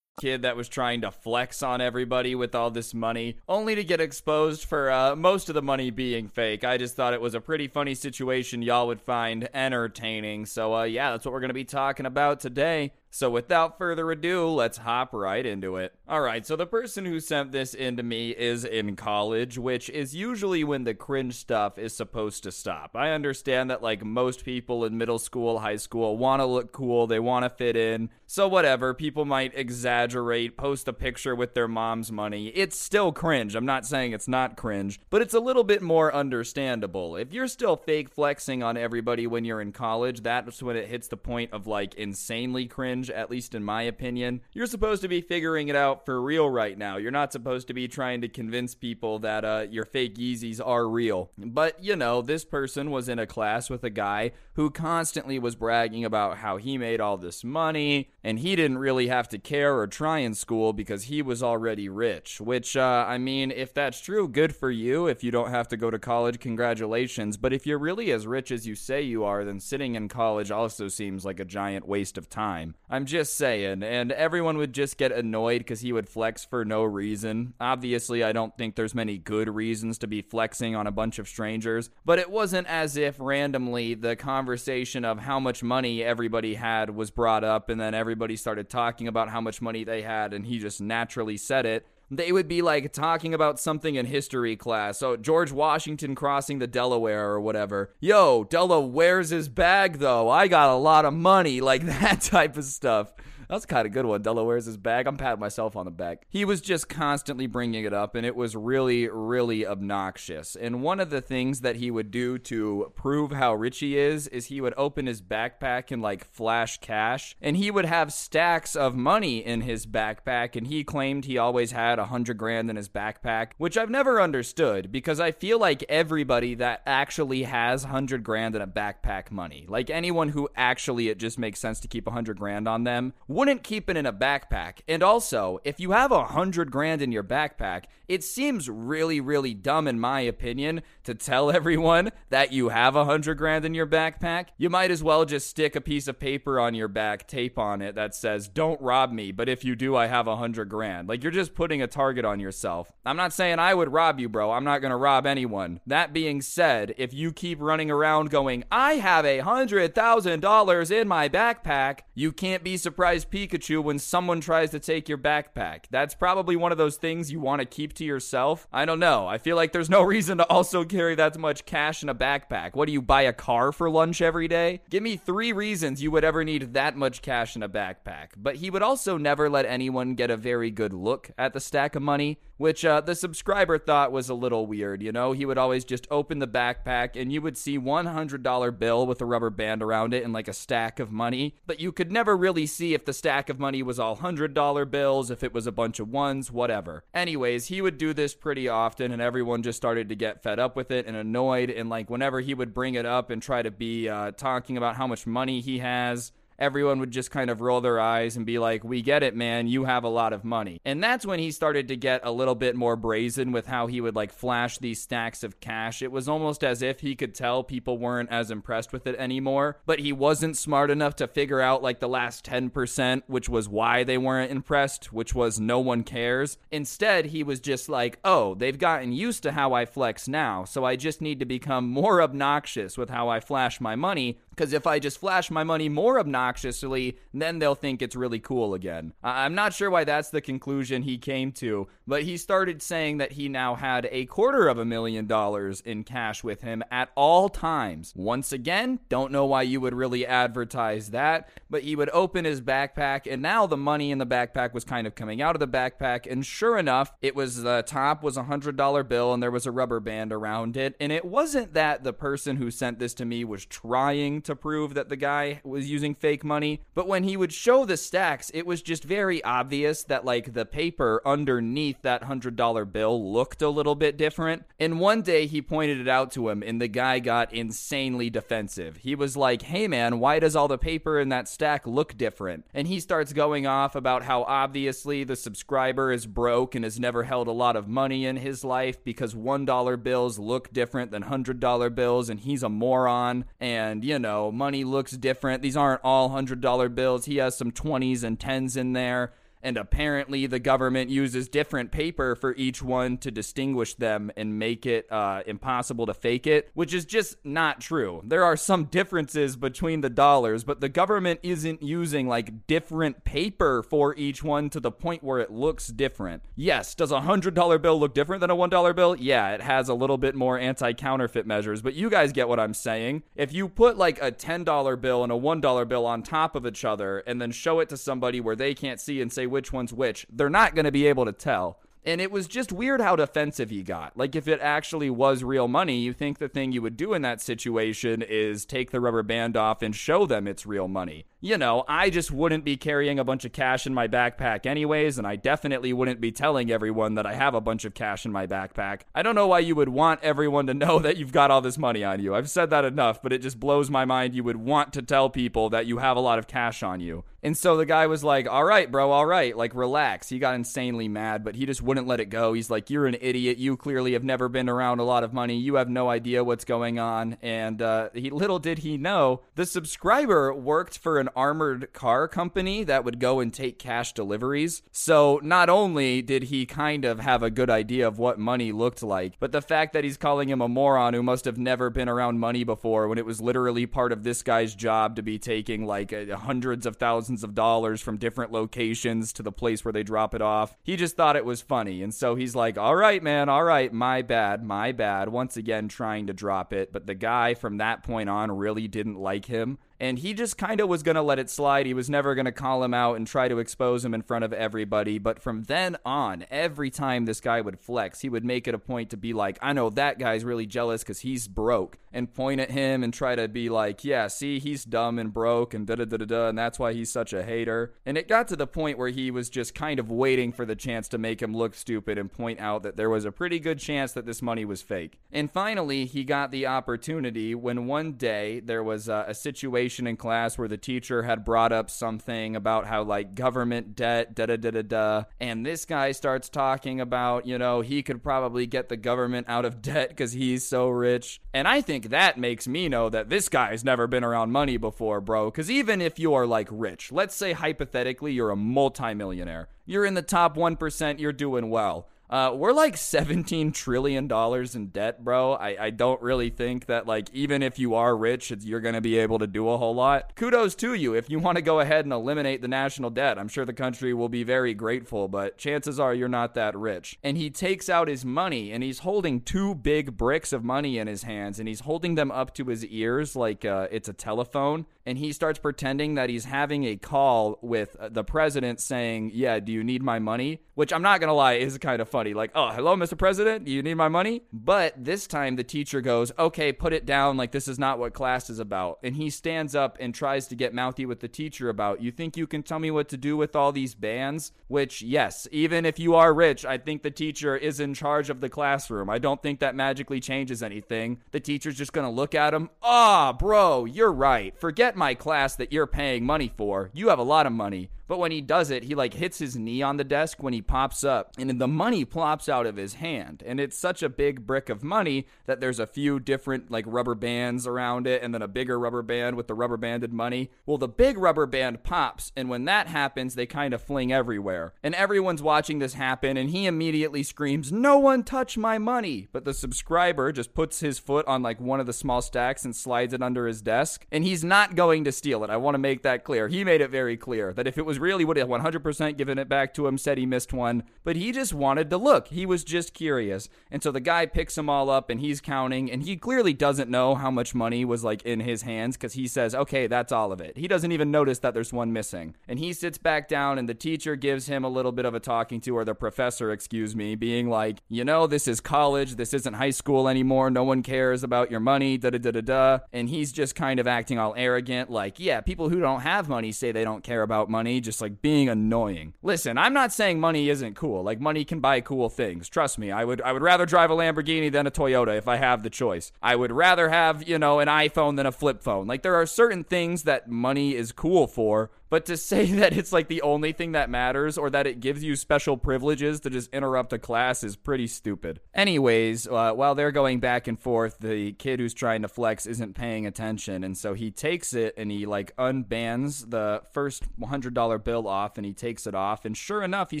Kid 0.18 0.42
that 0.42 0.56
was 0.56 0.68
trying 0.68 1.00
to 1.02 1.10
flex 1.10 1.62
on 1.62 1.80
everybody 1.80 2.34
with 2.34 2.54
all 2.54 2.70
this 2.70 2.92
money, 2.92 3.38
only 3.48 3.74
to 3.74 3.84
get 3.84 4.00
exposed 4.00 4.64
for 4.64 4.90
uh, 4.90 5.16
most 5.16 5.48
of 5.48 5.54
the 5.54 5.62
money 5.62 5.90
being 5.90 6.28
fake. 6.28 6.64
I 6.64 6.76
just 6.76 6.96
thought 6.96 7.14
it 7.14 7.20
was 7.20 7.34
a 7.34 7.40
pretty 7.40 7.68
funny 7.68 7.94
situation 7.94 8.62
y'all 8.62 8.86
would 8.88 9.00
find 9.00 9.48
entertaining. 9.54 10.46
So, 10.46 10.74
uh, 10.74 10.82
yeah, 10.84 11.12
that's 11.12 11.24
what 11.24 11.32
we're 11.32 11.40
going 11.40 11.48
to 11.48 11.54
be 11.54 11.64
talking 11.64 12.06
about 12.06 12.40
today. 12.40 12.92
So, 13.10 13.30
without 13.30 13.78
further 13.78 14.10
ado, 14.10 14.46
let's 14.48 14.78
hop 14.78 15.14
right 15.14 15.44
into 15.44 15.76
it. 15.76 15.94
Alright, 16.08 16.46
so 16.46 16.56
the 16.56 16.66
person 16.66 17.06
who 17.06 17.20
sent 17.20 17.52
this 17.52 17.72
in 17.72 17.96
to 17.96 18.02
me 18.02 18.30
is 18.30 18.66
in 18.66 18.96
college, 18.96 19.56
which 19.56 19.88
is 19.88 20.14
usually 20.14 20.62
when 20.62 20.84
the 20.84 20.92
cringe 20.92 21.34
stuff 21.34 21.78
is 21.78 21.96
supposed 21.96 22.42
to 22.42 22.52
stop. 22.52 22.94
I 22.94 23.12
understand 23.12 23.70
that, 23.70 23.82
like, 23.82 24.04
most 24.04 24.44
people 24.44 24.84
in 24.84 24.98
middle 24.98 25.18
school, 25.18 25.60
high 25.60 25.76
school 25.76 26.18
want 26.18 26.40
to 26.40 26.46
look 26.46 26.70
cool, 26.72 27.06
they 27.06 27.18
want 27.18 27.44
to 27.44 27.50
fit 27.50 27.76
in. 27.76 28.10
So, 28.26 28.46
whatever, 28.46 28.92
people 28.92 29.24
might 29.24 29.56
exaggerate, 29.56 30.58
post 30.58 30.86
a 30.86 30.92
picture 30.92 31.34
with 31.34 31.54
their 31.54 31.68
mom's 31.68 32.12
money. 32.12 32.48
It's 32.48 32.78
still 32.78 33.10
cringe. 33.10 33.54
I'm 33.54 33.66
not 33.66 33.86
saying 33.86 34.12
it's 34.12 34.28
not 34.28 34.56
cringe, 34.56 35.00
but 35.08 35.22
it's 35.22 35.34
a 35.34 35.40
little 35.40 35.64
bit 35.64 35.80
more 35.80 36.14
understandable. 36.14 37.16
If 37.16 37.32
you're 37.32 37.48
still 37.48 37.76
fake 37.76 38.10
flexing 38.10 38.62
on 38.62 38.76
everybody 38.76 39.26
when 39.26 39.46
you're 39.46 39.62
in 39.62 39.72
college, 39.72 40.22
that's 40.22 40.62
when 40.62 40.76
it 40.76 40.88
hits 40.88 41.08
the 41.08 41.16
point 41.16 41.54
of, 41.54 41.66
like, 41.66 41.94
insanely 41.94 42.66
cringe 42.66 42.97
at 43.08 43.30
least 43.30 43.54
in 43.54 43.62
my 43.62 43.82
opinion. 43.82 44.40
You're 44.52 44.66
supposed 44.66 45.02
to 45.02 45.08
be 45.08 45.20
figuring 45.20 45.68
it 45.68 45.76
out 45.76 46.04
for 46.04 46.20
real 46.20 46.50
right 46.50 46.76
now. 46.76 46.96
You're 46.96 47.10
not 47.10 47.32
supposed 47.32 47.68
to 47.68 47.74
be 47.74 47.86
trying 47.86 48.20
to 48.22 48.28
convince 48.28 48.74
people 48.74 49.18
that 49.20 49.44
uh, 49.44 49.66
your 49.70 49.84
fake 49.84 50.16
Yeezys 50.16 50.60
are 50.64 50.88
real. 50.88 51.30
But, 51.38 51.82
you 51.82 51.96
know, 51.96 52.22
this 52.22 52.44
person 52.44 52.90
was 52.90 53.08
in 53.08 53.18
a 53.18 53.26
class 53.26 53.70
with 53.70 53.84
a 53.84 53.90
guy 53.90 54.32
who 54.54 54.70
constantly 54.70 55.38
was 55.38 55.54
bragging 55.54 56.04
about 56.04 56.38
how 56.38 56.56
he 56.56 56.76
made 56.76 57.00
all 57.00 57.16
this 57.16 57.44
money 57.44 58.10
and 58.24 58.40
he 58.40 58.56
didn't 58.56 58.78
really 58.78 59.08
have 59.08 59.28
to 59.28 59.38
care 59.38 59.78
or 59.78 59.86
try 59.86 60.18
in 60.18 60.34
school 60.34 60.72
because 60.72 61.04
he 61.04 61.22
was 61.22 61.42
already 61.42 61.88
rich. 61.88 62.40
Which, 62.40 62.76
uh, 62.76 63.04
I 63.06 63.18
mean, 63.18 63.50
if 63.50 63.72
that's 63.72 64.00
true, 64.00 64.28
good 64.28 64.54
for 64.54 64.70
you. 64.70 65.06
If 65.06 65.22
you 65.22 65.30
don't 65.30 65.50
have 65.50 65.68
to 65.68 65.76
go 65.76 65.90
to 65.90 65.98
college, 65.98 66.40
congratulations. 66.40 67.36
But 67.36 67.52
if 67.52 67.66
you're 67.66 67.78
really 67.78 68.10
as 68.10 68.26
rich 68.26 68.50
as 68.50 68.66
you 68.66 68.74
say 68.74 69.02
you 69.02 69.24
are, 69.24 69.44
then 69.44 69.60
sitting 69.60 69.94
in 69.94 70.08
college 70.08 70.50
also 70.50 70.88
seems 70.88 71.24
like 71.24 71.40
a 71.40 71.44
giant 71.44 71.86
waste 71.86 72.18
of 72.18 72.28
time. 72.28 72.74
I'm 72.90 73.04
just 73.04 73.36
saying, 73.36 73.82
and 73.82 74.12
everyone 74.12 74.56
would 74.56 74.72
just 74.72 74.96
get 74.96 75.12
annoyed 75.12 75.58
because 75.58 75.80
he 75.80 75.92
would 75.92 76.08
flex 76.08 76.46
for 76.46 76.64
no 76.64 76.84
reason. 76.84 77.52
Obviously, 77.60 78.24
I 78.24 78.32
don't 78.32 78.56
think 78.56 78.76
there's 78.76 78.94
many 78.94 79.18
good 79.18 79.54
reasons 79.54 79.98
to 79.98 80.06
be 80.06 80.22
flexing 80.22 80.74
on 80.74 80.86
a 80.86 80.90
bunch 80.90 81.18
of 81.18 81.28
strangers, 81.28 81.90
but 82.06 82.18
it 82.18 82.30
wasn't 82.30 82.66
as 82.66 82.96
if 82.96 83.16
randomly 83.20 83.92
the 83.92 84.16
conversation 84.16 85.04
of 85.04 85.18
how 85.18 85.38
much 85.38 85.62
money 85.62 86.02
everybody 86.02 86.54
had 86.54 86.88
was 86.88 87.10
brought 87.10 87.44
up, 87.44 87.68
and 87.68 87.78
then 87.78 87.92
everybody 87.92 88.36
started 88.36 88.70
talking 88.70 89.06
about 89.06 89.28
how 89.28 89.42
much 89.42 89.60
money 89.60 89.84
they 89.84 90.00
had, 90.00 90.32
and 90.32 90.46
he 90.46 90.58
just 90.58 90.80
naturally 90.80 91.36
said 91.36 91.66
it 91.66 91.86
they 92.10 92.32
would 92.32 92.48
be 92.48 92.62
like 92.62 92.92
talking 92.92 93.34
about 93.34 93.60
something 93.60 93.94
in 93.94 94.06
history 94.06 94.56
class. 94.56 94.98
So 94.98 95.16
George 95.16 95.52
Washington 95.52 96.14
crossing 96.14 96.58
the 96.58 96.66
Delaware 96.66 97.30
or 97.30 97.40
whatever. 97.40 97.94
Yo, 98.00 98.44
Della, 98.44 98.80
where's 98.80 99.30
his 99.30 99.48
bag 99.48 99.98
though? 99.98 100.28
I 100.28 100.48
got 100.48 100.70
a 100.70 100.76
lot 100.76 101.04
of 101.04 101.14
money, 101.14 101.60
like 101.60 101.82
that 101.86 102.20
type 102.22 102.56
of 102.56 102.64
stuff. 102.64 103.12
That's 103.48 103.64
kind 103.64 103.86
of 103.86 103.92
a 103.92 103.94
good 103.94 104.04
one. 104.04 104.20
Delaware's 104.20 104.66
his 104.66 104.76
bag. 104.76 105.06
I'm 105.06 105.16
patting 105.16 105.40
myself 105.40 105.74
on 105.74 105.86
the 105.86 105.90
back. 105.90 106.26
He 106.28 106.44
was 106.44 106.60
just 106.60 106.88
constantly 106.88 107.46
bringing 107.46 107.84
it 107.84 107.94
up, 107.94 108.14
and 108.14 108.26
it 108.26 108.36
was 108.36 108.54
really, 108.54 109.08
really 109.08 109.66
obnoxious. 109.66 110.54
And 110.54 110.82
one 110.82 111.00
of 111.00 111.08
the 111.08 111.22
things 111.22 111.62
that 111.62 111.76
he 111.76 111.90
would 111.90 112.10
do 112.10 112.38
to 112.38 112.92
prove 112.94 113.32
how 113.32 113.54
rich 113.54 113.78
he 113.78 113.96
is 113.96 114.28
is 114.28 114.46
he 114.46 114.60
would 114.60 114.74
open 114.76 115.06
his 115.06 115.22
backpack 115.22 115.90
and 115.90 116.02
like 116.02 116.24
flash 116.24 116.78
cash, 116.78 117.36
and 117.40 117.56
he 117.56 117.70
would 117.70 117.86
have 117.86 118.12
stacks 118.12 118.76
of 118.76 118.94
money 118.94 119.38
in 119.38 119.62
his 119.62 119.86
backpack, 119.86 120.54
and 120.54 120.66
he 120.66 120.84
claimed 120.84 121.24
he 121.24 121.38
always 121.38 121.72
had 121.72 121.98
a 121.98 122.06
hundred 122.06 122.36
grand 122.36 122.68
in 122.68 122.76
his 122.76 122.88
backpack, 122.90 123.52
which 123.56 123.78
I've 123.78 123.90
never 123.90 124.20
understood 124.20 124.92
because 124.92 125.20
I 125.20 125.32
feel 125.32 125.58
like 125.58 125.84
everybody 125.88 126.54
that 126.56 126.82
actually 126.86 127.44
has 127.44 127.84
hundred 127.84 128.24
grand 128.24 128.56
in 128.56 128.62
a 128.62 128.66
backpack 128.66 129.30
money, 129.30 129.64
like 129.68 129.88
anyone 129.88 130.30
who 130.30 130.50
actually 130.54 131.08
it 131.08 131.18
just 131.18 131.38
makes 131.38 131.60
sense 131.60 131.80
to 131.80 131.88
keep 131.88 132.06
a 132.06 132.10
hundred 132.10 132.38
grand 132.38 132.68
on 132.68 132.84
them 132.84 133.14
wouldn't 133.38 133.62
keep 133.62 133.88
it 133.88 133.96
in 133.96 134.04
a 134.04 134.12
backpack. 134.12 134.80
And 134.88 135.00
also, 135.00 135.60
if 135.62 135.78
you 135.78 135.92
have 135.92 136.10
a 136.10 136.24
hundred 136.24 136.72
grand 136.72 137.00
in 137.00 137.12
your 137.12 137.22
backpack, 137.22 137.84
it 138.08 138.24
seems 138.24 138.68
really, 138.68 139.20
really 139.20 139.54
dumb, 139.54 139.86
in 139.86 140.00
my 140.00 140.22
opinion, 140.22 140.82
to 141.04 141.14
tell 141.14 141.48
everyone 141.52 142.10
that 142.30 142.52
you 142.52 142.70
have 142.70 142.96
a 142.96 143.04
hundred 143.04 143.38
grand 143.38 143.64
in 143.64 143.74
your 143.74 143.86
backpack. 143.86 144.46
You 144.56 144.68
might 144.68 144.90
as 144.90 145.04
well 145.04 145.24
just 145.24 145.48
stick 145.48 145.76
a 145.76 145.80
piece 145.80 146.08
of 146.08 146.18
paper 146.18 146.58
on 146.58 146.74
your 146.74 146.88
back, 146.88 147.28
tape 147.28 147.60
on 147.60 147.80
it 147.80 147.94
that 147.94 148.12
says, 148.12 148.48
Don't 148.48 148.80
rob 148.80 149.12
me, 149.12 149.30
but 149.30 149.48
if 149.48 149.64
you 149.64 149.76
do, 149.76 149.94
I 149.94 150.08
have 150.08 150.26
a 150.26 150.34
hundred 150.34 150.68
grand. 150.68 151.08
Like, 151.08 151.22
you're 151.22 151.30
just 151.30 151.54
putting 151.54 151.80
a 151.80 151.86
target 151.86 152.24
on 152.24 152.40
yourself. 152.40 152.90
I'm 153.06 153.16
not 153.16 153.32
saying 153.32 153.60
I 153.60 153.72
would 153.72 153.92
rob 153.92 154.18
you, 154.18 154.28
bro. 154.28 154.50
I'm 154.50 154.64
not 154.64 154.82
gonna 154.82 154.96
rob 154.96 155.26
anyone. 155.26 155.78
That 155.86 156.12
being 156.12 156.40
said, 156.40 156.92
if 156.98 157.14
you 157.14 157.32
keep 157.32 157.60
running 157.60 157.88
around 157.88 158.30
going, 158.30 158.64
I 158.72 158.94
have 158.94 159.24
a 159.24 159.38
hundred 159.38 159.94
thousand 159.94 160.40
dollars 160.40 160.90
in 160.90 161.06
my 161.06 161.28
backpack, 161.28 162.00
you 162.16 162.32
can't 162.32 162.64
be 162.64 162.76
surprised 162.76 163.27
Pikachu 163.30 163.82
when 163.82 163.98
someone 163.98 164.40
tries 164.40 164.70
to 164.70 164.78
take 164.78 165.08
your 165.08 165.18
backpack. 165.18 165.84
That's 165.90 166.14
probably 166.14 166.56
one 166.56 166.72
of 166.72 166.78
those 166.78 166.96
things 166.96 167.30
you 167.30 167.40
want 167.40 167.60
to 167.60 167.66
keep 167.66 167.92
to 167.94 168.04
yourself. 168.04 168.66
I 168.72 168.84
don't 168.84 169.00
know. 169.00 169.26
I 169.26 169.38
feel 169.38 169.56
like 169.56 169.72
there's 169.72 169.90
no 169.90 170.02
reason 170.14 170.38
to 170.38 170.46
also 170.48 170.84
carry 170.84 171.14
that 171.14 171.38
much 171.38 171.66
cash 171.66 172.02
in 172.02 172.08
a 172.08 172.14
backpack. 172.14 172.74
What 172.74 172.86
do 172.86 172.92
you 172.92 173.02
buy 173.02 173.22
a 173.22 173.32
car 173.32 173.72
for 173.72 173.90
lunch 173.90 174.22
every 174.22 174.48
day? 174.48 174.80
Give 174.90 175.02
me 175.02 175.16
three 175.16 175.52
reasons 175.52 176.02
you 176.02 176.10
would 176.10 176.24
ever 176.24 176.44
need 176.44 176.74
that 176.74 176.96
much 176.96 177.22
cash 177.22 177.56
in 177.56 177.62
a 177.62 177.68
backpack. 177.68 178.28
But 178.36 178.56
he 178.56 178.70
would 178.70 178.82
also 178.82 179.16
never 179.16 179.48
let 179.48 179.66
anyone 179.66 180.14
get 180.14 180.30
a 180.30 180.36
very 180.36 180.70
good 180.70 180.92
look 180.92 181.30
at 181.38 181.52
the 181.52 181.60
stack 181.60 181.94
of 181.94 182.02
money, 182.02 182.38
which 182.58 182.84
uh, 182.84 183.00
the 183.00 183.14
subscriber 183.14 183.78
thought 183.78 184.12
was 184.12 184.28
a 184.28 184.34
little 184.34 184.66
weird. 184.66 185.02
You 185.02 185.12
know, 185.12 185.32
he 185.32 185.46
would 185.46 185.58
always 185.58 185.84
just 185.84 186.06
open 186.10 186.40
the 186.40 186.46
backpack 186.46 187.20
and 187.20 187.32
you 187.32 187.40
would 187.40 187.56
see 187.56 187.78
$100 187.78 188.78
bill 188.78 189.06
with 189.06 189.20
a 189.20 189.24
rubber 189.24 189.50
band 189.50 189.82
around 189.82 190.12
it 190.12 190.24
and 190.24 190.32
like 190.32 190.48
a 190.48 190.52
stack 190.52 191.00
of 191.00 191.10
money, 191.10 191.54
but 191.66 191.80
you 191.80 191.92
could 191.92 192.12
never 192.12 192.36
really 192.36 192.66
see 192.66 192.94
if 192.94 193.04
the 193.04 193.12
stack 193.12 193.48
of 193.48 193.58
money 193.58 193.82
was 193.82 193.98
all 193.98 194.18
$100 194.18 194.90
bills, 194.90 195.30
if 195.30 195.42
it 195.42 195.54
was 195.54 195.66
a 195.66 195.72
bunch 195.72 196.00
of 196.00 196.10
ones, 196.10 196.50
whatever. 196.50 197.04
Anyways, 197.14 197.66
he 197.66 197.80
would 197.80 197.96
do 197.96 198.12
this 198.12 198.34
pretty 198.34 198.68
often, 198.68 199.12
and 199.12 199.22
everyone 199.22 199.62
just 199.62 199.76
started 199.76 200.08
to 200.08 200.16
get 200.16 200.42
fed 200.42 200.58
up 200.58 200.76
with 200.76 200.90
it 200.90 201.06
and 201.06 201.16
annoyed. 201.16 201.70
And 201.70 201.88
like, 201.88 202.10
whenever 202.10 202.40
he 202.40 202.54
would 202.54 202.74
bring 202.74 202.94
it 202.94 203.06
up 203.06 203.30
and 203.30 203.40
try 203.40 203.62
to 203.62 203.70
be 203.70 204.08
uh, 204.08 204.32
talking 204.32 204.76
about 204.76 204.96
how 204.96 205.06
much 205.06 205.26
money 205.26 205.60
he 205.60 205.78
has, 205.78 206.32
everyone 206.58 206.98
would 207.00 207.10
just 207.10 207.30
kind 207.30 207.50
of 207.50 207.60
roll 207.60 207.80
their 207.80 208.00
eyes 208.00 208.36
and 208.36 208.44
be 208.44 208.58
like, 208.58 208.84
We 208.84 209.02
get 209.02 209.22
it, 209.22 209.34
man. 209.34 209.66
You 209.66 209.84
have 209.84 210.04
a 210.04 210.08
lot 210.08 210.32
of 210.32 210.44
money. 210.44 210.80
And 210.84 211.02
that's 211.02 211.26
when 211.26 211.38
he 211.38 211.50
started 211.50 211.88
to 211.88 211.96
get 211.96 212.20
a 212.24 212.32
little 212.32 212.54
bit 212.54 212.76
more 212.76 212.96
brazen 212.96 213.52
with 213.52 213.66
how 213.66 213.86
he 213.86 214.00
would 214.00 214.16
like 214.16 214.32
flash 214.32 214.78
these 214.78 215.00
stacks 215.00 215.42
of 215.42 215.60
cash. 215.60 216.02
It 216.02 216.12
was 216.12 216.28
almost 216.28 216.64
as 216.64 216.82
if 216.82 217.00
he 217.00 217.14
could 217.14 217.34
tell 217.34 217.62
people 217.62 217.98
weren't 217.98 218.30
as 218.30 218.50
impressed 218.50 218.92
with 218.92 219.06
it 219.06 219.16
anymore, 219.16 219.78
but 219.86 220.00
he 220.00 220.12
wasn't 220.12 220.56
smart 220.56 220.90
enough 220.90 221.16
to 221.16 221.28
figure 221.28 221.60
out 221.60 221.82
like 221.82 222.00
the 222.00 222.08
last 222.08 222.44
10%, 222.44 223.22
which 223.26 223.48
was 223.48 223.68
why 223.68 224.04
they 224.04 224.18
weren't 224.18 224.50
impressed, 224.50 225.12
which 225.12 225.34
was 225.34 225.60
no 225.60 225.78
one 225.78 226.02
cares. 226.02 226.58
Instead, 226.70 227.26
he 227.26 227.42
was 227.42 227.60
just 227.60 227.88
like, 227.88 228.18
Oh, 228.24 228.54
they've 228.54 228.78
gotten 228.78 229.12
used 229.12 229.42
to 229.44 229.52
how 229.52 229.72
I 229.72 229.84
flex 229.84 230.28
now, 230.28 230.64
so 230.64 230.84
I 230.84 230.96
just 230.96 231.20
need 231.20 231.38
to 231.40 231.44
become 231.44 231.88
more 231.88 232.20
obnoxious 232.20 232.98
with 232.98 233.10
how 233.10 233.28
I 233.28 233.40
flash 233.40 233.80
my 233.80 233.94
money 233.94 234.38
Because 234.58 234.72
if 234.72 234.88
I 234.88 234.98
just 234.98 235.20
flash 235.20 235.52
my 235.52 235.62
money 235.62 235.88
more 235.88 236.18
obnoxiously, 236.18 237.16
then 237.32 237.60
they'll 237.60 237.76
think 237.76 238.02
it's 238.02 238.16
really 238.16 238.40
cool 238.40 238.74
again. 238.74 239.12
I'm 239.22 239.54
not 239.54 239.72
sure 239.72 239.88
why 239.88 240.02
that's 240.02 240.30
the 240.30 240.40
conclusion 240.40 241.02
he 241.02 241.16
came 241.16 241.52
to, 241.52 241.86
but 242.08 242.24
he 242.24 242.36
started 242.36 242.82
saying 242.82 243.18
that 243.18 243.30
he 243.30 243.48
now 243.48 243.76
had 243.76 244.08
a 244.10 244.26
quarter 244.26 244.66
of 244.66 244.76
a 244.76 244.84
million 244.84 245.28
dollars 245.28 245.80
in 245.82 246.02
cash 246.02 246.42
with 246.42 246.62
him 246.62 246.82
at 246.90 247.10
all 247.14 247.48
times. 247.48 248.12
Once 248.16 248.50
again, 248.50 248.98
don't 249.08 249.30
know 249.30 249.46
why 249.46 249.62
you 249.62 249.80
would 249.80 249.94
really 249.94 250.26
advertise 250.26 251.10
that, 251.10 251.48
but 251.70 251.84
he 251.84 251.94
would 251.94 252.10
open 252.10 252.44
his 252.44 252.60
backpack, 252.60 253.32
and 253.32 253.40
now 253.40 253.64
the 253.64 253.76
money 253.76 254.10
in 254.10 254.18
the 254.18 254.26
backpack 254.26 254.74
was 254.74 254.82
kind 254.82 255.06
of 255.06 255.14
coming 255.14 255.40
out 255.40 255.54
of 255.54 255.60
the 255.60 255.68
backpack, 255.68 256.28
and 256.28 256.44
sure 256.44 256.76
enough, 256.76 257.12
it 257.22 257.36
was 257.36 257.62
the 257.62 257.84
top 257.86 258.24
was 258.24 258.36
a 258.36 258.42
hundred 258.42 258.76
dollar 258.76 259.04
bill, 259.04 259.32
and 259.32 259.40
there 259.40 259.52
was 259.52 259.66
a 259.66 259.70
rubber 259.70 260.00
band 260.00 260.32
around 260.32 260.76
it, 260.76 260.96
and 260.98 261.12
it 261.12 261.24
wasn't 261.24 261.74
that 261.74 262.02
the 262.02 262.12
person 262.12 262.56
who 262.56 262.72
sent 262.72 262.98
this 262.98 263.14
to 263.14 263.24
me 263.24 263.44
was 263.44 263.64
trying 263.64 264.42
to 264.48 264.56
prove 264.56 264.94
that 264.94 265.08
the 265.08 265.16
guy 265.16 265.60
was 265.64 265.90
using 265.90 266.14
fake 266.14 266.44
money. 266.44 266.82
But 266.94 267.06
when 267.08 267.22
he 267.22 267.36
would 267.36 267.52
show 267.52 267.84
the 267.84 267.96
stacks, 267.96 268.50
it 268.52 268.66
was 268.66 268.82
just 268.82 269.04
very 269.04 269.42
obvious 269.44 270.02
that, 270.04 270.24
like, 270.24 270.52
the 270.52 270.66
paper 270.66 271.22
underneath 271.24 272.02
that 272.02 272.24
$100 272.24 272.92
bill 272.92 273.32
looked 273.32 273.62
a 273.62 273.68
little 273.68 273.94
bit 273.94 274.16
different. 274.16 274.64
And 274.80 275.00
one 275.00 275.22
day 275.22 275.46
he 275.46 275.62
pointed 275.62 276.00
it 276.00 276.08
out 276.08 276.32
to 276.32 276.48
him, 276.48 276.62
and 276.62 276.80
the 276.80 276.88
guy 276.88 277.18
got 277.18 277.52
insanely 277.52 278.30
defensive. 278.30 278.98
He 278.98 279.14
was 279.14 279.36
like, 279.36 279.62
Hey 279.62 279.86
man, 279.86 280.18
why 280.18 280.38
does 280.38 280.56
all 280.56 280.68
the 280.68 280.78
paper 280.78 281.20
in 281.20 281.28
that 281.28 281.48
stack 281.48 281.86
look 281.86 282.16
different? 282.16 282.64
And 282.72 282.88
he 282.88 283.00
starts 283.00 283.32
going 283.32 283.66
off 283.66 283.94
about 283.94 284.22
how 284.22 284.44
obviously 284.44 285.24
the 285.24 285.36
subscriber 285.36 286.10
is 286.10 286.26
broke 286.26 286.74
and 286.74 286.84
has 286.84 286.98
never 286.98 287.24
held 287.24 287.48
a 287.48 287.52
lot 287.52 287.76
of 287.76 287.88
money 287.88 288.24
in 288.26 288.36
his 288.36 288.64
life 288.64 289.02
because 289.04 289.34
$1 289.34 290.02
bills 290.02 290.38
look 290.38 290.72
different 290.72 291.10
than 291.10 291.24
$100 291.24 291.94
bills, 291.94 292.28
and 292.28 292.40
he's 292.40 292.62
a 292.62 292.68
moron. 292.68 293.44
And, 293.60 294.04
you 294.04 294.18
know, 294.18 294.37
money 294.52 294.84
looks 294.84 295.12
different. 295.12 295.62
These 295.62 295.76
aren't 295.76 296.00
all 296.02 296.30
$100 296.30 296.94
bills. 296.94 297.26
He 297.26 297.36
has 297.36 297.56
some 297.56 297.72
20s 297.72 298.22
and 298.22 298.38
10s 298.38 298.76
in 298.76 298.92
there 298.92 299.32
and 299.62 299.76
apparently 299.76 300.46
the 300.46 300.58
government 300.58 301.10
uses 301.10 301.48
different 301.48 301.90
paper 301.90 302.34
for 302.34 302.54
each 302.54 302.82
one 302.82 303.18
to 303.18 303.30
distinguish 303.30 303.94
them 303.94 304.30
and 304.36 304.58
make 304.58 304.86
it 304.86 305.10
uh, 305.10 305.42
impossible 305.46 306.06
to 306.06 306.14
fake 306.14 306.46
it, 306.46 306.70
which 306.74 306.94
is 306.94 307.04
just 307.04 307.36
not 307.44 307.80
true. 307.80 308.22
There 308.24 308.44
are 308.44 308.56
some 308.56 308.84
differences 308.84 309.56
between 309.56 310.00
the 310.00 310.10
dollars, 310.10 310.64
but 310.64 310.80
the 310.80 310.88
government 310.88 311.40
isn't 311.42 311.82
using 311.82 312.28
like 312.28 312.66
different 312.66 313.24
paper 313.24 313.82
for 313.82 314.14
each 314.16 314.42
one 314.42 314.70
to 314.70 314.80
the 314.80 314.90
point 314.90 315.22
where 315.22 315.38
it 315.40 315.50
looks 315.50 315.88
different. 315.88 316.42
Yes, 316.56 316.94
does 316.94 317.12
a 317.12 317.20
hundred 317.20 317.54
dollar 317.54 317.78
bill 317.78 317.98
look 317.98 318.14
different 318.14 318.40
than 318.40 318.50
a 318.50 318.56
one 318.56 318.70
dollar 318.70 318.92
bill? 318.92 319.16
Yeah, 319.16 319.50
it 319.50 319.62
has 319.62 319.88
a 319.88 319.94
little 319.94 320.18
bit 320.18 320.34
more 320.34 320.58
anti 320.58 320.92
counterfeit 320.92 321.46
measures, 321.46 321.82
but 321.82 321.94
you 321.94 322.10
guys 322.10 322.32
get 322.32 322.48
what 322.48 322.60
I'm 322.60 322.74
saying. 322.74 323.22
If 323.36 323.52
you 323.52 323.68
put 323.68 323.96
like 323.96 324.18
a 324.22 324.30
ten 324.30 324.64
dollar 324.64 324.96
bill 324.96 325.22
and 325.22 325.32
a 325.32 325.36
one 325.36 325.60
dollar 325.60 325.84
bill 325.84 326.06
on 326.06 326.22
top 326.22 326.54
of 326.54 326.66
each 326.66 326.84
other 326.84 327.18
and 327.20 327.40
then 327.40 327.50
show 327.50 327.80
it 327.80 327.88
to 327.90 327.96
somebody 327.96 328.40
where 328.40 328.56
they 328.56 328.74
can't 328.74 329.00
see 329.00 329.20
and 329.20 329.32
say 329.32 329.46
which 329.58 329.72
one's 329.72 329.92
which. 329.92 330.24
They're 330.30 330.48
not 330.48 330.76
going 330.76 330.84
to 330.84 330.92
be 330.92 331.08
able 331.08 331.24
to 331.24 331.32
tell. 331.32 331.80
And 332.04 332.20
it 332.20 332.30
was 332.30 332.46
just 332.46 332.70
weird 332.70 333.00
how 333.00 333.16
defensive 333.16 333.70
he 333.70 333.82
got. 333.82 334.16
Like, 334.16 334.36
if 334.36 334.46
it 334.46 334.60
actually 334.60 335.10
was 335.10 335.42
real 335.42 335.66
money, 335.66 335.98
you 335.98 336.12
think 336.12 336.38
the 336.38 336.48
thing 336.48 336.70
you 336.70 336.80
would 336.80 336.96
do 336.96 337.12
in 337.12 337.22
that 337.22 337.40
situation 337.40 338.22
is 338.22 338.64
take 338.64 338.92
the 338.92 339.00
rubber 339.00 339.24
band 339.24 339.56
off 339.56 339.82
and 339.82 339.96
show 339.96 340.26
them 340.26 340.46
it's 340.46 340.64
real 340.64 340.86
money 340.86 341.26
you 341.40 341.56
know, 341.56 341.84
I 341.86 342.10
just 342.10 342.32
wouldn't 342.32 342.64
be 342.64 342.76
carrying 342.76 343.18
a 343.18 343.24
bunch 343.24 343.44
of 343.44 343.52
cash 343.52 343.86
in 343.86 343.94
my 343.94 344.08
backpack 344.08 344.66
anyways, 344.66 345.18
and 345.18 345.26
I 345.26 345.36
definitely 345.36 345.92
wouldn't 345.92 346.20
be 346.20 346.32
telling 346.32 346.70
everyone 346.70 347.14
that 347.14 347.26
I 347.26 347.34
have 347.34 347.54
a 347.54 347.60
bunch 347.60 347.84
of 347.84 347.94
cash 347.94 348.24
in 348.24 348.32
my 348.32 348.46
backpack. 348.48 349.02
I 349.14 349.22
don't 349.22 349.36
know 349.36 349.46
why 349.46 349.60
you 349.60 349.76
would 349.76 349.88
want 349.88 350.22
everyone 350.22 350.66
to 350.66 350.74
know 350.74 350.98
that 351.00 351.16
you've 351.16 351.32
got 351.32 351.52
all 351.52 351.60
this 351.60 351.78
money 351.78 352.02
on 352.02 352.20
you. 352.20 352.34
I've 352.34 352.50
said 352.50 352.70
that 352.70 352.84
enough, 352.84 353.22
but 353.22 353.32
it 353.32 353.42
just 353.42 353.60
blows 353.60 353.88
my 353.88 354.04
mind 354.04 354.34
you 354.34 354.42
would 354.44 354.56
want 354.56 354.92
to 354.94 355.02
tell 355.02 355.30
people 355.30 355.70
that 355.70 355.86
you 355.86 355.98
have 355.98 356.16
a 356.16 356.20
lot 356.20 356.40
of 356.40 356.48
cash 356.48 356.82
on 356.82 357.00
you. 357.00 357.24
And 357.42 357.56
so 357.56 357.76
the 357.76 357.86
guy 357.86 358.06
was 358.08 358.24
like, 358.24 358.48
all 358.48 358.64
right, 358.64 358.90
bro, 358.90 359.12
all 359.12 359.26
right, 359.26 359.56
like 359.56 359.74
relax. 359.74 360.28
He 360.28 360.40
got 360.40 360.56
insanely 360.56 361.06
mad, 361.06 361.44
but 361.44 361.54
he 361.54 361.66
just 361.66 361.80
wouldn't 361.80 362.08
let 362.08 362.18
it 362.18 362.26
go. 362.26 362.52
He's 362.52 362.70
like, 362.70 362.90
you're 362.90 363.06
an 363.06 363.16
idiot. 363.20 363.58
You 363.58 363.76
clearly 363.76 364.14
have 364.14 364.24
never 364.24 364.48
been 364.48 364.68
around 364.68 364.98
a 364.98 365.04
lot 365.04 365.22
of 365.22 365.32
money. 365.32 365.56
You 365.56 365.76
have 365.76 365.88
no 365.88 366.08
idea 366.10 366.42
what's 366.42 366.64
going 366.64 366.98
on. 366.98 367.36
And 367.40 367.80
uh, 367.80 368.10
he 368.12 368.30
little 368.30 368.58
did 368.58 368.78
he 368.78 368.96
know 368.96 369.42
the 369.54 369.66
subscriber 369.66 370.52
worked 370.52 370.98
for 370.98 371.18
an 371.18 371.28
armored 371.36 371.92
car 371.92 372.26
company 372.26 372.82
that 372.84 373.04
would 373.04 373.20
go 373.20 373.38
and 373.38 373.54
take 373.54 373.78
cash 373.78 374.12
deliveries. 374.14 374.82
So 374.90 375.38
not 375.42 375.68
only 375.68 376.22
did 376.22 376.44
he 376.44 376.66
kind 376.66 377.04
of 377.04 377.20
have 377.20 377.44
a 377.44 377.50
good 377.50 377.70
idea 377.70 378.08
of 378.08 378.18
what 378.18 378.40
money 378.40 378.72
looked 378.72 379.02
like, 379.02 379.34
but 379.38 379.52
the 379.52 379.62
fact 379.62 379.92
that 379.92 380.02
he's 380.02 380.16
calling 380.16 380.48
him 380.48 380.60
a 380.60 380.68
moron 380.68 381.14
who 381.14 381.22
must 381.22 381.44
have 381.44 381.58
never 381.58 381.88
been 381.88 382.08
around 382.08 382.40
money 382.40 382.64
before 382.64 383.06
when 383.06 383.18
it 383.18 383.26
was 383.26 383.40
literally 383.40 383.86
part 383.86 384.10
of 384.10 384.24
this 384.24 384.42
guy's 384.42 384.74
job 384.74 385.14
to 385.16 385.22
be 385.22 385.38
taking 385.38 385.86
like 385.86 386.12
uh, 386.12 386.36
hundreds 386.36 386.84
of 386.84 386.96
thousands 386.96 387.27
of 387.42 387.54
dollars 387.54 388.00
from 388.00 388.16
different 388.16 388.52
locations 388.52 389.32
to 389.34 389.42
the 389.42 389.52
place 389.52 389.84
where 389.84 389.92
they 389.92 390.02
drop 390.02 390.34
it 390.34 390.42
off. 390.42 390.76
He 390.82 390.96
just 390.96 391.16
thought 391.16 391.36
it 391.36 391.44
was 391.44 391.60
funny. 391.60 392.02
And 392.02 392.14
so 392.14 392.34
he's 392.34 392.54
like, 392.54 392.78
all 392.78 392.96
right, 392.96 393.22
man, 393.22 393.48
all 393.48 393.64
right, 393.64 393.92
my 393.92 394.22
bad, 394.22 394.64
my 394.64 394.92
bad. 394.92 395.28
Once 395.28 395.56
again, 395.56 395.88
trying 395.88 396.26
to 396.26 396.32
drop 396.32 396.72
it. 396.72 396.92
But 396.92 397.06
the 397.06 397.14
guy 397.14 397.54
from 397.54 397.78
that 397.78 398.02
point 398.02 398.28
on 398.28 398.50
really 398.52 398.88
didn't 398.88 399.16
like 399.16 399.46
him 399.46 399.78
and 400.00 400.18
he 400.18 400.32
just 400.32 400.56
kind 400.56 400.80
of 400.80 400.88
was 400.88 401.02
going 401.02 401.16
to 401.16 401.22
let 401.22 401.38
it 401.38 401.50
slide. 401.50 401.86
He 401.86 401.94
was 401.94 402.08
never 402.08 402.34
going 402.34 402.44
to 402.44 402.52
call 402.52 402.84
him 402.84 402.94
out 402.94 403.16
and 403.16 403.26
try 403.26 403.48
to 403.48 403.58
expose 403.58 404.04
him 404.04 404.14
in 404.14 404.22
front 404.22 404.44
of 404.44 404.52
everybody. 404.52 405.18
But 405.18 405.40
from 405.40 405.64
then 405.64 405.96
on, 406.04 406.46
every 406.50 406.90
time 406.90 407.24
this 407.24 407.40
guy 407.40 407.60
would 407.60 407.80
flex, 407.80 408.20
he 408.20 408.28
would 408.28 408.44
make 408.44 408.68
it 408.68 408.74
a 408.74 408.78
point 408.78 409.10
to 409.10 409.16
be 409.16 409.32
like, 409.32 409.58
I 409.60 409.72
know 409.72 409.90
that 409.90 410.18
guy's 410.18 410.44
really 410.44 410.66
jealous 410.66 411.02
because 411.02 411.20
he's 411.20 411.48
broke, 411.48 411.98
and 412.12 412.32
point 412.32 412.60
at 412.60 412.70
him 412.70 413.02
and 413.02 413.12
try 413.12 413.34
to 413.34 413.48
be 413.48 413.68
like, 413.68 414.04
yeah, 414.04 414.28
see, 414.28 414.58
he's 414.58 414.84
dumb 414.84 415.18
and 415.18 415.32
broke 415.32 415.74
and 415.74 415.86
da 415.86 415.96
da 415.96 416.04
da 416.04 416.16
da 416.18 416.26
da, 416.26 416.48
and 416.48 416.58
that's 416.58 416.78
why 416.78 416.92
he's 416.92 417.10
such 417.18 417.32
a 417.32 417.42
hater. 417.42 417.94
And 418.06 418.16
it 418.16 418.28
got 418.28 418.46
to 418.46 418.54
the 418.54 418.68
point 418.68 418.96
where 418.96 419.08
he 419.08 419.32
was 419.32 419.50
just 419.50 419.74
kind 419.74 419.98
of 419.98 420.08
waiting 420.08 420.52
for 420.52 420.64
the 420.64 420.76
chance 420.76 421.08
to 421.08 421.18
make 421.18 421.42
him 421.42 421.52
look 421.52 421.74
stupid 421.74 422.16
and 422.16 422.32
point 422.32 422.60
out 422.60 422.84
that 422.84 422.96
there 422.96 423.10
was 423.10 423.24
a 423.24 423.32
pretty 423.32 423.58
good 423.58 423.80
chance 423.80 424.12
that 424.12 424.24
this 424.24 424.40
money 424.40 424.64
was 424.64 424.82
fake. 424.82 425.18
And 425.32 425.50
finally, 425.50 426.04
he 426.04 426.22
got 426.22 426.52
the 426.52 426.68
opportunity 426.68 427.56
when 427.56 427.88
one 427.88 428.12
day 428.12 428.60
there 428.60 428.84
was 428.84 429.08
a, 429.08 429.24
a 429.26 429.34
situation 429.34 430.06
in 430.06 430.16
class 430.16 430.56
where 430.56 430.68
the 430.68 430.76
teacher 430.76 431.24
had 431.24 431.44
brought 431.44 431.72
up 431.72 431.90
something 431.90 432.54
about 432.54 432.86
how 432.86 433.02
like 433.02 433.34
government 433.34 433.96
debt, 433.96 434.36
da 434.36 434.46
da 434.46 434.56
da 434.56 434.70
da 434.70 434.82
da, 434.82 435.24
and 435.40 435.66
this 435.66 435.84
guy 435.84 436.12
starts 436.12 436.48
talking 436.48 437.00
about 437.00 437.46
you 437.46 437.58
know 437.58 437.80
he 437.80 438.00
could 438.00 438.22
probably 438.22 438.64
get 438.64 438.88
the 438.88 438.96
government 438.96 439.48
out 439.48 439.64
of 439.64 439.82
debt 439.82 440.10
because 440.10 440.32
he's 440.32 440.64
so 440.64 440.88
rich, 440.88 441.40
and 441.52 441.66
I 441.66 441.80
think 441.80 442.10
that 442.10 442.38
makes 442.38 442.68
me 442.68 442.88
know 442.88 443.08
that 443.08 443.28
this 443.28 443.48
guy's 443.48 443.84
never 443.84 444.06
been 444.06 444.22
around 444.22 444.52
money 444.52 444.76
before, 444.76 445.20
bro. 445.20 445.50
Because 445.50 445.68
even 445.68 446.00
if 446.00 446.20
you 446.20 446.32
are 446.34 446.46
like 446.46 446.68
rich, 446.70 447.07
let's 447.10 447.34
say 447.34 447.52
hypothetically 447.52 448.32
you're 448.32 448.50
a 448.50 448.56
multimillionaire, 448.56 449.68
you're 449.86 450.04
in 450.04 450.14
the 450.14 450.22
top 450.22 450.56
one 450.56 450.76
percent, 450.76 451.20
you're 451.20 451.32
doing 451.32 451.70
well 451.70 452.08
uh, 452.30 452.52
we're 452.54 452.72
like 452.72 452.94
$17 452.94 453.72
trillion 453.72 454.30
in 454.30 454.86
debt, 454.88 455.24
bro. 455.24 455.54
I, 455.54 455.84
I 455.86 455.90
don't 455.90 456.20
really 456.20 456.50
think 456.50 456.86
that, 456.86 457.06
like, 457.06 457.28
even 457.32 457.62
if 457.62 457.78
you 457.78 457.94
are 457.94 458.14
rich, 458.14 458.52
you're 458.60 458.80
going 458.80 458.94
to 458.94 459.00
be 459.00 459.16
able 459.18 459.38
to 459.38 459.46
do 459.46 459.68
a 459.68 459.78
whole 459.78 459.94
lot. 459.94 460.34
Kudos 460.36 460.74
to 460.76 460.94
you 460.94 461.14
if 461.14 461.30
you 461.30 461.38
want 461.38 461.56
to 461.56 461.62
go 461.62 461.80
ahead 461.80 462.04
and 462.04 462.12
eliminate 462.12 462.60
the 462.60 462.68
national 462.68 463.10
debt. 463.10 463.38
I'm 463.38 463.48
sure 463.48 463.64
the 463.64 463.72
country 463.72 464.12
will 464.12 464.28
be 464.28 464.44
very 464.44 464.74
grateful, 464.74 465.28
but 465.28 465.56
chances 465.56 465.98
are 465.98 466.12
you're 466.12 466.28
not 466.28 466.54
that 466.54 466.76
rich. 466.76 467.18
And 467.22 467.38
he 467.38 467.48
takes 467.48 467.88
out 467.88 468.08
his 468.08 468.24
money 468.24 468.72
and 468.72 468.82
he's 468.82 469.00
holding 469.00 469.40
two 469.40 469.74
big 469.74 470.16
bricks 470.16 470.52
of 470.52 470.62
money 470.62 470.98
in 470.98 471.06
his 471.06 471.22
hands 471.22 471.58
and 471.58 471.66
he's 471.66 471.80
holding 471.80 472.14
them 472.14 472.30
up 472.30 472.54
to 472.54 472.66
his 472.66 472.84
ears 472.86 473.36
like 473.36 473.64
uh, 473.64 473.88
it's 473.90 474.08
a 474.08 474.12
telephone 474.12 474.86
and 475.08 475.16
he 475.16 475.32
starts 475.32 475.58
pretending 475.58 476.16
that 476.16 476.28
he's 476.28 476.44
having 476.44 476.84
a 476.84 476.94
call 476.94 477.58
with 477.62 477.96
uh, 477.98 478.10
the 478.10 478.22
president 478.22 478.78
saying, 478.78 479.30
Yeah, 479.32 479.58
do 479.58 479.72
you 479.72 479.82
need 479.82 480.02
my 480.02 480.18
money? 480.18 480.60
Which 480.74 480.92
I'm 480.92 481.00
not 481.00 481.18
going 481.18 481.28
to 481.28 481.34
lie 481.34 481.54
is 481.54 481.76
kind 481.78 482.00
of 482.02 482.10
funny. 482.10 482.34
Like, 482.34 482.52
oh, 482.54 482.68
hello, 482.68 482.94
Mr. 482.94 483.16
President, 483.16 483.64
do 483.64 483.72
you 483.72 483.82
need 483.82 483.94
my 483.94 484.08
money? 484.08 484.42
But 484.52 485.02
this 485.02 485.26
time 485.26 485.56
the 485.56 485.64
teacher 485.64 486.02
goes, 486.02 486.30
Okay, 486.38 486.72
put 486.72 486.92
it 486.92 487.06
down. 487.06 487.38
Like, 487.38 487.52
this 487.52 487.68
is 487.68 487.78
not 487.78 487.98
what 487.98 488.12
class 488.12 488.50
is 488.50 488.58
about. 488.58 488.98
And 489.02 489.16
he 489.16 489.30
stands 489.30 489.74
up 489.74 489.96
and 489.98 490.14
tries 490.14 490.46
to 490.48 490.54
get 490.54 490.74
mouthy 490.74 491.06
with 491.06 491.20
the 491.20 491.26
teacher 491.26 491.70
about, 491.70 492.02
You 492.02 492.10
think 492.10 492.36
you 492.36 492.46
can 492.46 492.62
tell 492.62 492.78
me 492.78 492.90
what 492.90 493.08
to 493.08 493.16
do 493.16 493.34
with 493.34 493.56
all 493.56 493.72
these 493.72 493.94
bands? 493.94 494.52
Which, 494.66 495.00
yes, 495.00 495.48
even 495.50 495.86
if 495.86 495.98
you 495.98 496.16
are 496.16 496.34
rich, 496.34 496.66
I 496.66 496.76
think 496.76 497.02
the 497.02 497.10
teacher 497.10 497.56
is 497.56 497.80
in 497.80 497.94
charge 497.94 498.28
of 498.28 498.42
the 498.42 498.50
classroom. 498.50 499.08
I 499.08 499.18
don't 499.18 499.42
think 499.42 499.60
that 499.60 499.74
magically 499.74 500.20
changes 500.20 500.62
anything. 500.62 501.22
The 501.30 501.40
teacher's 501.40 501.78
just 501.78 501.94
going 501.94 502.06
to 502.06 502.12
look 502.12 502.34
at 502.34 502.52
him, 502.52 502.68
Ah, 502.82 503.30
oh, 503.30 503.32
bro, 503.32 503.86
you're 503.86 504.12
right. 504.12 504.54
Forget 504.60 504.97
my 504.98 505.14
class 505.14 505.56
that 505.56 505.72
you're 505.72 505.86
paying 505.86 506.26
money 506.26 506.52
for. 506.56 506.90
You 506.92 507.08
have 507.08 507.18
a 507.18 507.22
lot 507.22 507.46
of 507.46 507.52
money. 507.52 507.90
But 508.08 508.18
when 508.18 508.32
he 508.32 508.40
does 508.40 508.70
it, 508.70 508.84
he 508.84 508.94
like 508.94 509.14
hits 509.14 509.38
his 509.38 509.56
knee 509.56 509.82
on 509.82 509.98
the 509.98 510.04
desk 510.04 510.42
when 510.42 510.54
he 510.54 510.62
pops 510.62 511.04
up, 511.04 511.34
and 511.38 511.60
the 511.60 511.68
money 511.68 512.04
plops 512.04 512.48
out 512.48 512.66
of 512.66 512.76
his 512.76 512.94
hand. 512.94 513.42
And 513.46 513.60
it's 513.60 513.78
such 513.78 514.02
a 514.02 514.08
big 514.08 514.46
brick 514.46 514.70
of 514.70 514.82
money 514.82 515.26
that 515.46 515.60
there's 515.60 515.78
a 515.78 515.86
few 515.86 516.18
different 516.18 516.70
like 516.70 516.84
rubber 516.88 517.14
bands 517.14 517.66
around 517.66 518.06
it, 518.06 518.22
and 518.22 518.34
then 518.34 518.42
a 518.42 518.48
bigger 518.48 518.78
rubber 518.78 519.02
band 519.02 519.36
with 519.36 519.46
the 519.46 519.54
rubber 519.54 519.76
banded 519.76 520.12
money. 520.12 520.50
Well, 520.64 520.78
the 520.78 520.88
big 520.88 521.18
rubber 521.18 521.46
band 521.46 521.84
pops, 521.84 522.32
and 522.34 522.48
when 522.48 522.64
that 522.64 522.88
happens, 522.88 523.34
they 523.34 523.46
kind 523.46 523.74
of 523.74 523.82
fling 523.82 524.12
everywhere. 524.12 524.72
And 524.82 524.94
everyone's 524.94 525.42
watching 525.42 525.78
this 525.78 525.94
happen, 525.94 526.38
and 526.38 526.48
he 526.50 526.66
immediately 526.66 527.22
screams, 527.22 527.70
No 527.70 527.98
one 527.98 528.22
touch 528.22 528.56
my 528.56 528.78
money! 528.78 529.28
But 529.32 529.44
the 529.44 529.54
subscriber 529.54 530.32
just 530.32 530.54
puts 530.54 530.80
his 530.80 530.98
foot 530.98 531.26
on 531.26 531.42
like 531.42 531.60
one 531.60 531.78
of 531.78 531.86
the 531.86 531.92
small 531.92 532.22
stacks 532.22 532.64
and 532.64 532.74
slides 532.74 533.12
it 533.12 533.22
under 533.22 533.46
his 533.46 533.60
desk. 533.60 534.06
And 534.10 534.24
he's 534.24 534.42
not 534.42 534.76
going 534.76 535.04
to 535.04 535.12
steal 535.12 535.44
it. 535.44 535.50
I 535.50 535.58
want 535.58 535.74
to 535.74 535.78
make 535.78 536.02
that 536.04 536.24
clear. 536.24 536.48
He 536.48 536.64
made 536.64 536.80
it 536.80 536.90
very 536.90 537.18
clear 537.18 537.52
that 537.52 537.66
if 537.66 537.76
it 537.76 537.84
was 537.84 537.97
really 537.98 538.24
would 538.24 538.36
have 538.36 538.48
100% 538.48 539.16
given 539.16 539.38
it 539.38 539.48
back 539.48 539.74
to 539.74 539.86
him, 539.86 539.98
said 539.98 540.18
he 540.18 540.26
missed 540.26 540.52
one, 540.52 540.82
but 541.04 541.16
he 541.16 541.32
just 541.32 541.52
wanted 541.52 541.90
to 541.90 541.96
look. 541.96 542.28
He 542.28 542.46
was 542.46 542.64
just 542.64 542.94
curious. 542.94 543.48
And 543.70 543.82
so 543.82 543.90
the 543.90 544.00
guy 544.00 544.26
picks 544.26 544.54
them 544.54 544.70
all 544.70 544.90
up 544.90 545.10
and 545.10 545.20
he's 545.20 545.40
counting, 545.40 545.90
and 545.90 546.02
he 546.02 546.16
clearly 546.16 546.52
doesn't 546.52 546.90
know 546.90 547.14
how 547.14 547.30
much 547.30 547.54
money 547.54 547.84
was 547.84 548.04
like 548.04 548.22
in 548.22 548.40
his 548.40 548.62
hands 548.62 548.96
because 548.96 549.14
he 549.14 549.26
says, 549.26 549.54
Okay, 549.54 549.86
that's 549.86 550.12
all 550.12 550.32
of 550.32 550.40
it. 550.40 550.56
He 550.56 550.68
doesn't 550.68 550.92
even 550.92 551.10
notice 551.10 551.38
that 551.40 551.54
there's 551.54 551.72
one 551.72 551.92
missing. 551.92 552.34
And 552.46 552.58
he 552.58 552.72
sits 552.72 552.98
back 552.98 553.28
down, 553.28 553.58
and 553.58 553.68
the 553.68 553.74
teacher 553.74 554.16
gives 554.16 554.46
him 554.46 554.64
a 554.64 554.68
little 554.68 554.92
bit 554.92 555.04
of 555.04 555.14
a 555.14 555.20
talking 555.20 555.60
to, 555.62 555.76
or 555.76 555.84
the 555.84 555.94
professor, 555.94 556.50
excuse 556.50 556.94
me, 556.94 557.14
being 557.14 557.48
like, 557.48 557.78
You 557.88 558.04
know, 558.04 558.26
this 558.26 558.48
is 558.48 558.60
college. 558.60 559.16
This 559.16 559.34
isn't 559.34 559.54
high 559.54 559.70
school 559.70 560.08
anymore. 560.08 560.50
No 560.50 560.64
one 560.64 560.82
cares 560.82 561.22
about 561.22 561.50
your 561.50 561.60
money. 561.60 561.98
Da 561.98 562.10
da 562.10 562.18
da 562.18 562.30
da 562.30 562.40
da. 562.40 562.78
And 562.92 563.08
he's 563.08 563.32
just 563.32 563.54
kind 563.54 563.80
of 563.80 563.86
acting 563.86 564.18
all 564.18 564.34
arrogant, 564.36 564.90
like, 564.90 565.18
Yeah, 565.18 565.40
people 565.40 565.68
who 565.68 565.80
don't 565.80 566.00
have 566.00 566.28
money 566.28 566.52
say 566.52 566.72
they 566.72 566.84
don't 566.84 567.04
care 567.04 567.22
about 567.22 567.50
money, 567.50 567.80
just 567.88 568.02
like 568.02 568.20
being 568.20 568.50
annoying. 568.50 569.14
Listen, 569.22 569.56
I'm 569.56 569.72
not 569.72 569.94
saying 569.94 570.20
money 570.20 570.50
isn't 570.50 570.76
cool. 570.76 571.02
Like, 571.02 571.22
money 571.22 571.42
can 571.42 571.58
buy 571.58 571.80
cool 571.80 572.10
things. 572.10 572.46
Trust 572.46 572.78
me, 572.78 572.90
I 572.90 573.02
would, 573.02 573.22
I 573.22 573.32
would 573.32 573.40
rather 573.40 573.64
drive 573.64 573.90
a 573.90 573.96
Lamborghini 573.96 574.52
than 574.52 574.66
a 574.66 574.70
Toyota 574.70 575.16
if 575.16 575.26
I 575.26 575.36
have 575.36 575.62
the 575.62 575.70
choice. 575.70 576.12
I 576.22 576.36
would 576.36 576.52
rather 576.52 576.90
have, 576.90 577.26
you 577.26 577.38
know, 577.38 577.60
an 577.60 577.68
iPhone 577.68 578.16
than 578.16 578.26
a 578.26 578.32
flip 578.32 578.62
phone. 578.62 578.86
Like, 578.86 579.00
there 579.00 579.14
are 579.14 579.24
certain 579.24 579.64
things 579.64 580.02
that 580.02 580.28
money 580.28 580.74
is 580.74 580.92
cool 580.92 581.26
for, 581.26 581.70
but 581.90 582.06
to 582.06 582.16
say 582.28 582.46
that 582.46 582.76
it's 582.76 582.92
like 582.92 583.08
the 583.08 583.22
only 583.22 583.52
thing 583.52 583.72
that 583.72 583.90
matters 583.90 584.38
or 584.38 584.50
that 584.50 584.66
it 584.66 584.80
gives 584.80 585.02
you 585.02 585.16
special 585.16 585.56
privileges 585.56 586.20
to 586.20 586.30
just 586.30 586.52
interrupt 586.52 586.92
a 586.92 586.98
class 586.98 587.42
is 587.42 587.56
pretty 587.56 587.86
stupid. 587.86 588.40
Anyways, 588.54 589.26
uh, 589.26 589.52
while 589.52 589.74
they're 589.74 589.92
going 589.92 590.20
back 590.20 590.46
and 590.46 590.58
forth, 590.58 590.98
the 591.00 591.32
kid 591.32 591.60
who's 591.60 591.74
trying 591.74 592.02
to 592.02 592.08
flex 592.08 592.46
isn't 592.46 592.74
paying 592.74 593.06
attention. 593.06 593.64
And 593.64 593.76
so 593.76 593.94
he 593.94 594.10
takes 594.10 594.54
it 594.54 594.74
and 594.76 594.90
he 594.90 595.06
like 595.06 595.34
unbands 595.36 596.30
the 596.30 596.62
first 596.72 597.04
$100 597.18 597.84
bill 597.84 598.08
off 598.08 598.36
and 598.36 598.46
he 598.46 598.52
takes 598.52 598.86
it 598.86 598.94
off. 598.94 599.24
And 599.24 599.36
sure 599.36 599.62
enough, 599.62 599.90
he 599.90 600.00